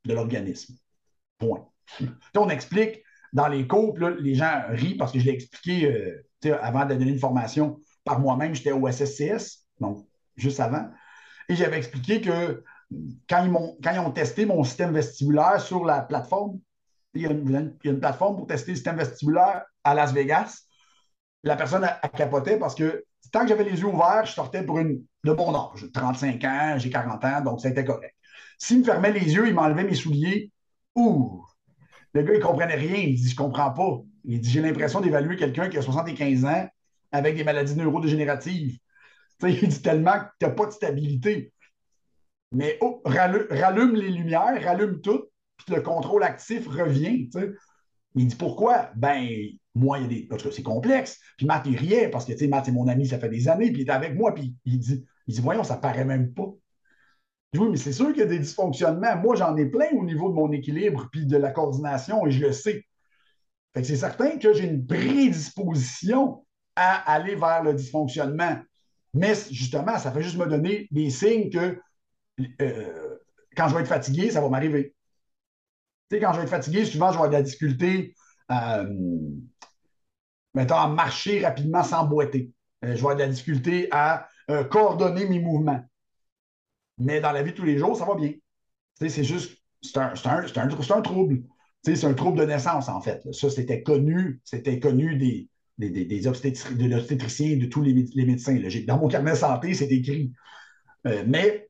[0.05, 0.75] de l'organisme.
[1.39, 1.67] Point.
[2.37, 6.87] on explique dans les cours, les gens rient parce que je l'ai expliqué euh, avant
[6.87, 10.07] de donner une formation par moi-même, j'étais au SSCS, donc
[10.37, 10.89] juste avant,
[11.49, 12.63] et j'avais expliqué que
[13.29, 16.61] quand ils, ont testé mon système vestibulaire sur la plateforme,
[17.15, 20.63] il y, a une, plateforme pour tester le système vestibulaire à Las Vegas,
[21.43, 24.79] la personne a, capoté parce que tant que j'avais les yeux ouverts, je sortais pour
[24.79, 25.87] une de bon âge.
[25.93, 28.14] 35 ans, j'ai 40 ans, donc c'était correct.
[28.59, 30.51] S'il me fermait les yeux, il m'enlevait mes souliers,
[30.95, 31.45] ouh!
[32.15, 32.97] Le gars, il ne comprenait rien.
[32.97, 34.01] Il dit Je comprends pas.
[34.25, 36.69] Il dit J'ai l'impression d'évaluer quelqu'un qui a 75 ans
[37.13, 38.79] avec des maladies neurodégénératives.
[39.43, 41.53] il dit tellement que tu n'as pas de stabilité.
[42.53, 45.25] Mais oh, rallume, les lumières, rallume tout,
[45.57, 47.29] puis le contrôle actif revient.
[48.15, 48.91] Il dit pourquoi?
[48.95, 49.27] Ben,
[49.75, 50.27] moi, il y a des.
[50.29, 51.19] Parce que c'est complexe.
[51.37, 53.83] Puis Matt, il riait parce que Matt, c'est mon ami, ça fait des années, puis
[53.83, 56.55] il est avec moi, puis il dit, il dit Voyons, ça paraît même pas.
[57.57, 59.17] Oui, mais c'est sûr qu'il y a des dysfonctionnements.
[59.17, 62.47] Moi, j'en ai plein au niveau de mon équilibre puis de la coordination et je
[62.47, 62.85] le sais.
[63.75, 66.45] c'est certain que j'ai une prédisposition
[66.75, 68.59] à aller vers le dysfonctionnement.
[69.15, 71.79] Mais justement, ça fait juste me donner des signes que
[72.61, 73.19] euh,
[73.57, 74.95] quand je vais être fatigué, ça va m'arriver.
[76.11, 78.15] Tu sais, quand je vais être fatigué, souvent, je vais avoir de la difficulté,
[78.51, 78.85] euh,
[80.55, 82.51] mettons, à marcher rapidement sans boiter.
[82.85, 84.29] Euh, je vais avoir de la difficulté à
[84.69, 85.83] coordonner mes mouvements.
[86.99, 88.33] Mais dans la vie de tous les jours, ça va bien.
[88.95, 91.43] C'est juste, c'est un, un, un, trouble.
[91.85, 93.27] Tu sais, c'est un trouble de naissance, en fait.
[93.33, 98.59] Ça, c'était connu, c'était connu des, des, des, de de tous les, médecins.
[98.87, 100.33] Dans mon carnet santé, c'est écrit.
[101.07, 101.69] Euh, mais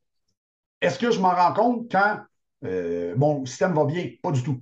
[0.81, 2.19] est-ce que je m'en rends compte quand
[2.65, 4.09] euh, mon système va bien?
[4.21, 4.61] Pas du tout.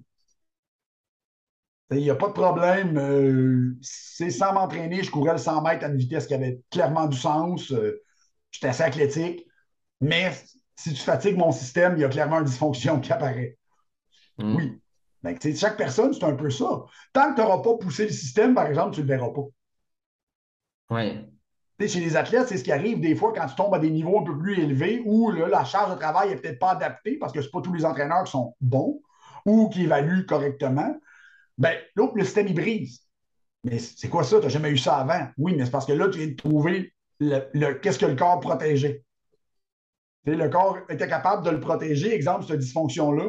[1.91, 2.97] Il n'y a pas de problème.
[2.97, 7.07] Euh, c'est sans m'entraîner, je courais le 100 mètres à une vitesse qui avait clairement
[7.07, 7.71] du sens.
[8.51, 9.45] J'étais assez athlétique.
[10.01, 10.31] Mais
[10.75, 13.57] si tu fatigues mon système, il y a clairement une dysfonction qui apparaît.
[14.37, 14.55] Mm.
[14.55, 14.81] Oui.
[15.21, 16.83] Ben, chaque personne, c'est un peu ça.
[17.13, 19.45] Tant que tu n'auras pas poussé le système, par exemple, tu ne le verras pas.
[20.89, 21.29] Oui.
[21.87, 24.19] Chez les athlètes, c'est ce qui arrive des fois quand tu tombes à des niveaux
[24.19, 27.41] un peu plus élevés où la charge de travail n'est peut-être pas adaptée parce que
[27.41, 29.01] ce pas tous les entraîneurs qui sont bons
[29.45, 30.95] ou qui évaluent correctement.
[31.57, 33.01] Ben, là, le système, il brise.
[33.63, 34.37] Mais c'est quoi ça?
[34.37, 35.27] Tu n'as jamais eu ça avant?
[35.37, 38.39] Oui, mais c'est parce que là, tu viens de trouver le, qu'est-ce que le corps
[38.39, 39.03] protégeait.
[40.25, 43.25] Le corps était capable de le protéger, exemple, cette dysfonction-là.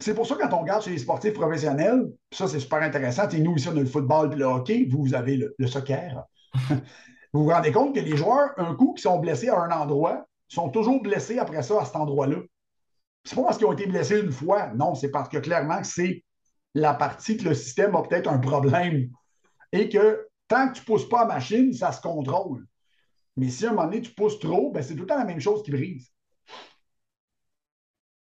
[0.00, 3.28] C'est pour ça que quand on regarde chez les sportifs professionnels, ça c'est super intéressant,
[3.32, 6.24] nous ici on a le football et le hockey, vous, vous avez le, soccer.
[7.32, 10.26] vous vous rendez compte que les joueurs, un coup qui sont blessés à un endroit,
[10.48, 12.36] sont toujours blessés après ça à cet endroit-là.
[13.24, 16.22] C'est pas parce qu'ils ont été blessés une fois, non, c'est parce que clairement c'est
[16.74, 19.08] la partie que le système a peut-être un problème
[19.72, 22.66] et que tant que tu ne pousses pas la machine, ça se contrôle.
[23.36, 25.24] Mais si à un moment donné tu pousses trop, ben, c'est tout le temps la
[25.24, 26.12] même chose qui brise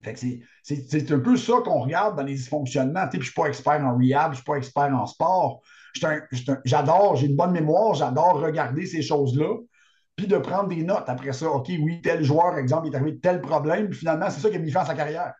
[0.01, 3.09] c'est un peu ça qu'on regarde dans les dysfonctionnements.
[3.11, 5.61] je ne suis pas expert en rehab, je ne suis pas expert en sport.
[6.65, 9.57] J'adore, j'ai une bonne mémoire, j'adore regarder ces choses-là,
[10.15, 11.49] puis de prendre des notes après ça.
[11.49, 14.55] OK, oui, tel joueur, exemple, il est arrivé tel problème, puis finalement, c'est ça qui
[14.55, 15.33] a mis fin à sa carrière.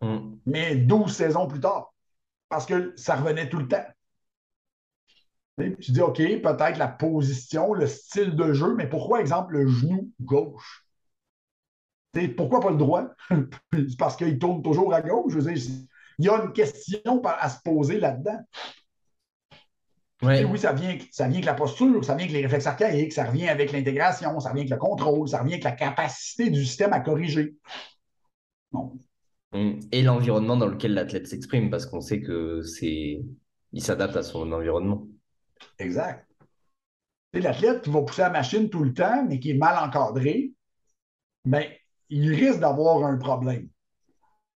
[0.00, 0.36] Mm.
[0.46, 1.92] Mais 12 saisons plus tard,
[2.48, 3.84] parce que ça revenait tout le temps.
[5.58, 10.10] Tu dis, OK, peut-être la position, le style de jeu, mais pourquoi, exemple, le genou
[10.20, 10.86] gauche?
[12.36, 13.08] Pourquoi pas le droit?
[13.98, 15.32] Parce qu'il tourne toujours à gauche.
[15.32, 15.64] Je veux dire,
[16.18, 18.40] il y a une question à se poser là-dedans.
[20.22, 23.24] Oui, ça vient, ça vient avec la posture, ça vient avec les réflexes archaïques, ça
[23.24, 26.92] revient avec l'intégration, ça revient avec le contrôle, ça revient avec la capacité du système
[26.92, 27.56] à corriger.
[28.72, 33.20] Hum, et l'environnement dans lequel l'athlète s'exprime, parce qu'on sait que c'est,
[33.72, 35.08] il s'adapte à son environnement.
[35.80, 36.24] Exact.
[37.32, 40.52] L'athlète qui va pousser la machine tout le temps, mais qui est mal encadré,
[41.44, 41.64] ben,
[42.12, 43.68] il risque d'avoir un problème.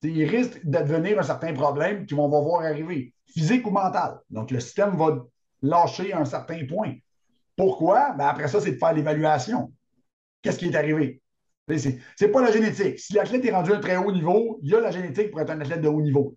[0.02, 4.20] il risque d'advenir un certain problème qu'on va voir arriver, physique ou mental.
[4.30, 5.24] Donc, le système va
[5.62, 6.94] lâcher un certain point.
[7.56, 8.12] Pourquoi?
[8.12, 9.72] Ben, après ça, c'est de faire l'évaluation.
[10.42, 11.22] Qu'est-ce qui est arrivé?
[11.78, 13.00] C'est pas la génétique.
[13.00, 15.40] Si l'athlète est rendu à un très haut niveau, il y a la génétique pour
[15.40, 16.36] être un athlète de haut niveau.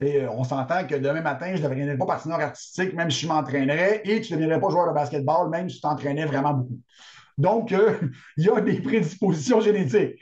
[0.00, 3.20] Et, euh, on s'entend que demain matin, je ne deviendrai pas patineur artistique, même si
[3.20, 6.54] je m'entraînerais, et tu ne deviendrais pas joueur de basketball, même si tu t'entraînais vraiment
[6.54, 6.80] beaucoup.
[7.38, 7.94] Donc, euh,
[8.38, 10.18] il y a des prédispositions génétiques.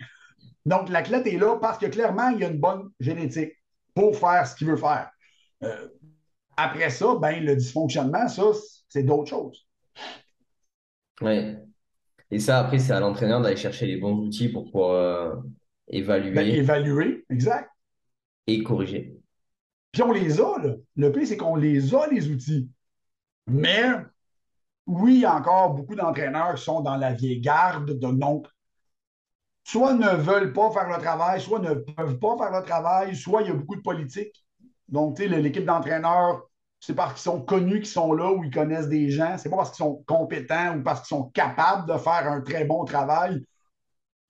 [0.67, 3.53] Donc, l'athlète est là parce que clairement, il y a une bonne génétique
[3.95, 5.11] pour faire ce qu'il veut faire.
[5.63, 5.89] Euh,
[6.57, 8.45] après ça, ben, le dysfonctionnement, ça,
[8.89, 9.67] c'est d'autres choses.
[11.21, 11.57] Oui.
[12.31, 15.43] Et ça, après, c'est à l'entraîneur d'aller chercher les bons outils pour pouvoir
[15.89, 16.33] évaluer.
[16.33, 17.71] Ben, évaluer, exact.
[18.47, 19.17] Et corriger.
[19.93, 20.75] Puis on les a, là.
[20.97, 22.69] Le pire, c'est qu'on les a, les outils.
[23.47, 23.85] Mais
[24.87, 28.43] oui, il y a encore beaucoup d'entraîneurs qui sont dans la vieille garde, de non.
[29.65, 33.43] Soit ne veulent pas faire le travail, soit ne peuvent pas faire le travail, soit
[33.43, 34.45] il y a beaucoup de politique.
[34.89, 36.43] Donc, tu sais, l'équipe d'entraîneurs,
[36.81, 39.39] c'est parce qu'ils sont connus qu'ils sont là ou ils connaissent des gens.
[39.39, 42.67] C'est pas parce qu'ils sont compétents ou parce qu'ils sont capables de faire un très
[42.67, 43.43] bon travail.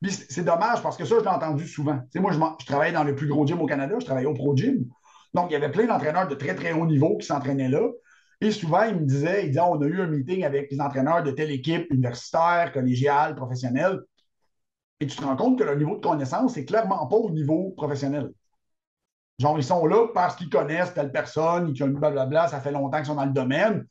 [0.09, 1.99] c'est dommage parce que ça, je l'ai entendu souvent.
[2.13, 4.35] Tu moi, je, je travaillais dans le plus gros gym au Canada, je travaillais au
[4.35, 4.87] Pro Gym.
[5.35, 7.89] Donc, il y avait plein d'entraîneurs de très, très haut niveau qui s'entraînaient là.
[8.41, 11.25] Et souvent, ils me disaient, ils disaient, on a eu un meeting avec les entraîneurs
[11.25, 14.01] de telle équipe universitaire, collégiale, professionnelle.
[15.05, 17.75] Et tu te rends compte que le niveau de connaissance n'est clairement pas au niveau
[17.77, 18.31] professionnel.
[19.39, 22.97] Genre, ils sont là parce qu'ils connaissent telle personne, ils connaissent blablabla, ça fait longtemps
[22.97, 23.87] qu'ils sont dans le domaine,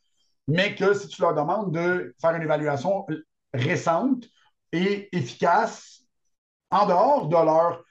[0.47, 3.05] mais que si tu leur demandes de faire une évaluation
[3.53, 4.26] récente
[4.72, 6.01] et efficace
[6.72, 7.84] en dehors de leur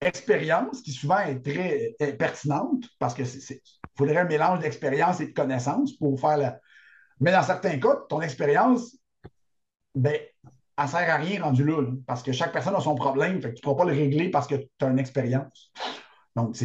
[0.00, 3.62] expérience, qui souvent est très pertinente, parce que c'est
[3.96, 6.60] faudrait un mélange d'expérience et de connaissance pour faire la.
[7.20, 8.96] Mais dans certains cas, ton expérience,
[9.94, 10.18] ben,
[10.78, 13.48] elle ne sert à rien rendu là, parce que chaque personne a son problème, que
[13.48, 15.72] tu ne pourras pas le régler parce que tu as une expérience.
[16.36, 16.56] Donc,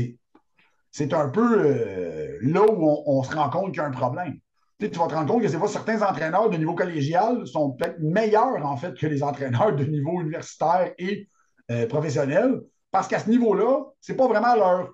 [0.91, 4.37] c'est un peu euh, là où on, se rend compte qu'il y a un problème.
[4.79, 7.99] Tu, vas te rendre compte que c'est pas certains entraîneurs de niveau collégial sont peut-être
[7.99, 11.27] meilleurs, en fait, que les entraîneurs de niveau universitaire et
[11.71, 12.61] euh, professionnel
[12.93, 14.93] parce qu'à ce niveau-là, c'est pas vraiment leur.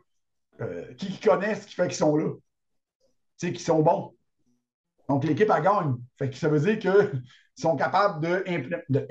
[0.62, 2.32] Euh, qui connaissent ce qui fait qu'ils sont là.
[3.38, 4.14] Tu sais, qu'ils sont bons.
[5.10, 5.96] Donc, l'équipe, a gagne.
[6.18, 7.24] Que ça veut dire qu'ils
[7.60, 8.44] sont capables de,
[8.90, 9.08] de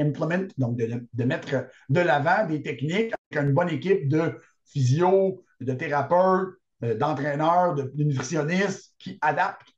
[0.58, 6.58] donc de, mettre de l'avant des techniques avec une bonne équipe de physio, de thérapeutes,
[6.84, 9.74] euh, d'entraîneurs, de, nutritionnistes qui adaptent.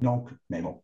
[0.00, 0.82] Donc, mais bon.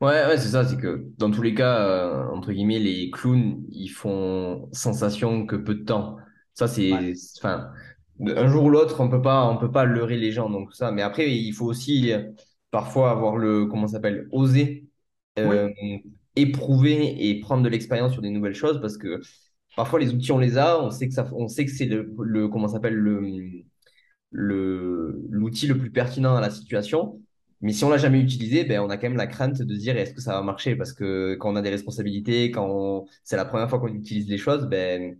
[0.00, 3.64] Ouais, ouais c'est ça, c'est que dans tous les cas, euh, entre guillemets, les clowns,
[3.70, 6.16] ils font sensation que peu de temps.
[6.54, 7.70] Ça, c'est, enfin,
[8.20, 10.90] un jour ou l'autre, on peut pas, on peut pas leurrer les gens, donc ça.
[10.92, 12.30] Mais après, il faut aussi euh,
[12.70, 14.88] parfois avoir le, comment ça s'appelle, oser
[15.38, 15.68] euh,
[16.36, 19.20] éprouver et prendre de l'expérience sur des nouvelles choses parce que
[19.76, 22.14] parfois les outils on les a, on sait que ça, on sait que c'est le,
[22.22, 23.22] le, comment s'appelle le,
[24.30, 27.20] le, l'outil le plus pertinent à la situation.
[27.60, 29.96] Mais si on l'a jamais utilisé, ben, on a quand même la crainte de dire
[29.96, 30.74] est-ce que ça va marcher?
[30.76, 34.38] Parce que quand on a des responsabilités, quand c'est la première fois qu'on utilise les
[34.38, 35.16] choses, ben,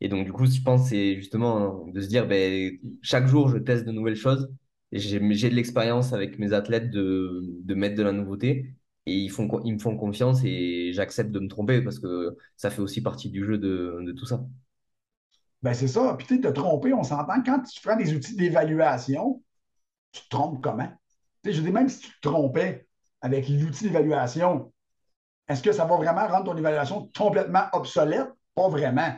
[0.00, 3.58] et donc, du coup, je pense c'est justement de se dire, ben, chaque jour, je
[3.58, 4.48] teste de nouvelles choses.
[4.92, 8.74] J'ai de l'expérience avec mes athlètes de, de mettre de la nouveauté.
[9.06, 13.02] Et ils, me font confiance et j'accepte de me tromper parce que ça fait aussi
[13.02, 14.42] partie du jeu de, tout ça.
[15.62, 16.14] Ben c'est ça.
[16.18, 17.42] Puis tu te tromper, on s'entend.
[17.44, 19.42] Quand tu fais des outils d'évaluation,
[20.12, 20.90] tu te trompes comment?
[21.44, 22.86] je dis, même si tu te trompais
[23.20, 24.72] avec l'outil d'évaluation,
[25.48, 28.28] est-ce que ça va vraiment rendre ton évaluation complètement obsolète?
[28.54, 29.12] Pas vraiment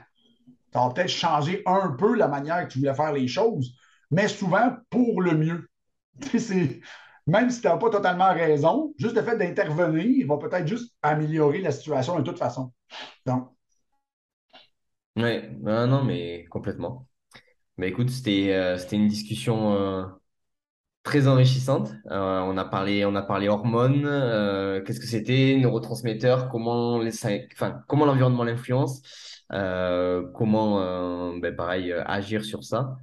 [0.76, 3.74] ça va peut-être changer un peu la manière que tu voulais faire les choses,
[4.10, 5.70] mais souvent pour le mieux.
[7.26, 11.60] même si tu n'as pas totalement raison, juste le fait d'intervenir va peut-être juste améliorer
[11.60, 12.72] la situation de toute façon.
[13.24, 13.48] Donc.
[15.16, 17.06] Oui, non, mais complètement.
[17.78, 20.04] Mais écoute, c'était euh, une discussion euh,
[21.02, 21.92] très enrichissante.
[22.10, 24.04] Euh, on a parlé, on a parlé hormones,
[24.84, 29.02] qu'est-ce que c'était, neurotransmetteurs, comment l'environnement l'influence.
[29.50, 32.96] Comment, ben pareil, agir sur ça.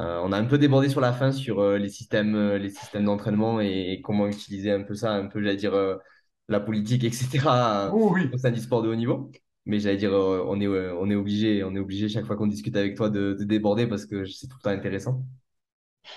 [0.00, 4.00] On a un peu débordé sur la fin sur les systèmes, les systèmes d'entraînement et,
[4.04, 5.98] comment utiliser un peu ça, un peu, j'allais dire,
[6.48, 7.90] la politique, etc.
[7.92, 8.30] oui.
[8.32, 9.30] au sein du sport de haut niveau.
[9.66, 12.76] Mais j'allais dire, on est, on est obligé, on est obligé chaque fois qu'on discute
[12.76, 15.22] avec toi de, de déborder parce que c'est tout le temps intéressant.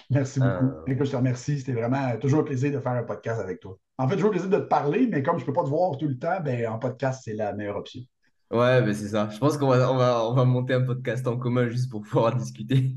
[0.09, 0.65] Merci beaucoup.
[0.87, 1.05] Euh...
[1.05, 1.59] je te remercie.
[1.59, 3.77] C'était vraiment toujours un plaisir de faire un podcast avec toi.
[3.97, 5.69] En fait, toujours un plaisir de te parler, mais comme je ne peux pas te
[5.69, 8.01] voir tout le temps, ben, en podcast, c'est la meilleure option.
[8.51, 9.29] Ouais, ben c'est ça.
[9.31, 12.01] Je pense qu'on va, on va, on va monter un podcast en commun juste pour
[12.01, 12.95] pouvoir discuter.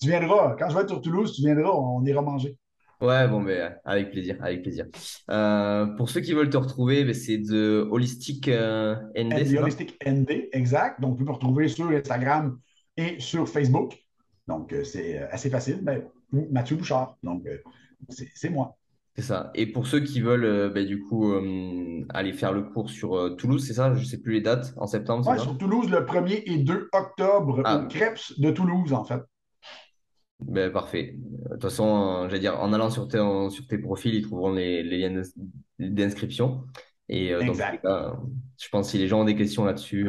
[0.00, 0.56] Tu viendras.
[0.58, 1.70] Quand je vais être sur Toulouse, tu viendras.
[1.70, 2.56] On ira manger.
[3.00, 4.86] Ouais, bon, ben, avec plaisir, avec plaisir.
[5.30, 9.58] Euh, pour ceux qui veulent te retrouver, ben, c'est de Holistic euh, ND.
[9.58, 11.00] Holistic ND, exact.
[11.00, 12.58] Donc, vous pouvez me retrouver sur Instagram
[12.96, 13.98] et sur Facebook.
[14.46, 15.80] Donc, euh, c'est assez facile.
[15.82, 16.04] Ben,
[16.50, 17.16] Mathieu Bouchard.
[17.22, 17.46] Donc,
[18.08, 18.76] c'est moi.
[19.16, 19.50] C'est ça.
[19.54, 21.32] Et pour ceux qui veulent, du coup,
[22.08, 23.94] aller faire le cours sur Toulouse, c'est ça?
[23.94, 26.88] Je ne sais plus les dates, en septembre Oui, sur Toulouse, le 1er et 2
[26.92, 27.84] octobre, ah.
[27.84, 29.20] au de Toulouse, en fait.
[30.46, 31.16] Ben, parfait.
[31.16, 33.18] De toute façon, j'allais dire, en allant sur tes,
[33.50, 35.22] sur tes profils, ils trouveront les, liens
[35.78, 36.64] d'inscription.
[37.08, 37.84] Et exact.
[37.84, 40.08] je pense que si les gens ont des questions là-dessus,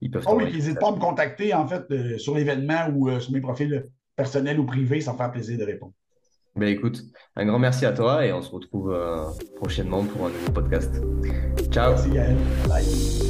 [0.00, 0.24] ils peuvent.
[0.26, 3.32] Oh oui, n'hésitent pas à me contacter, en fait, euh, sur l'événement ou euh, sur
[3.32, 5.92] mes profils personnels ou privés, ça me fait plaisir de répondre.
[6.56, 7.02] Ben écoute,
[7.36, 9.26] un grand merci à toi et on se retrouve euh,
[9.56, 10.92] prochainement pour un nouveau podcast.
[11.70, 11.92] Ciao.
[11.92, 12.36] Merci Gaël.
[12.68, 13.27] Bye.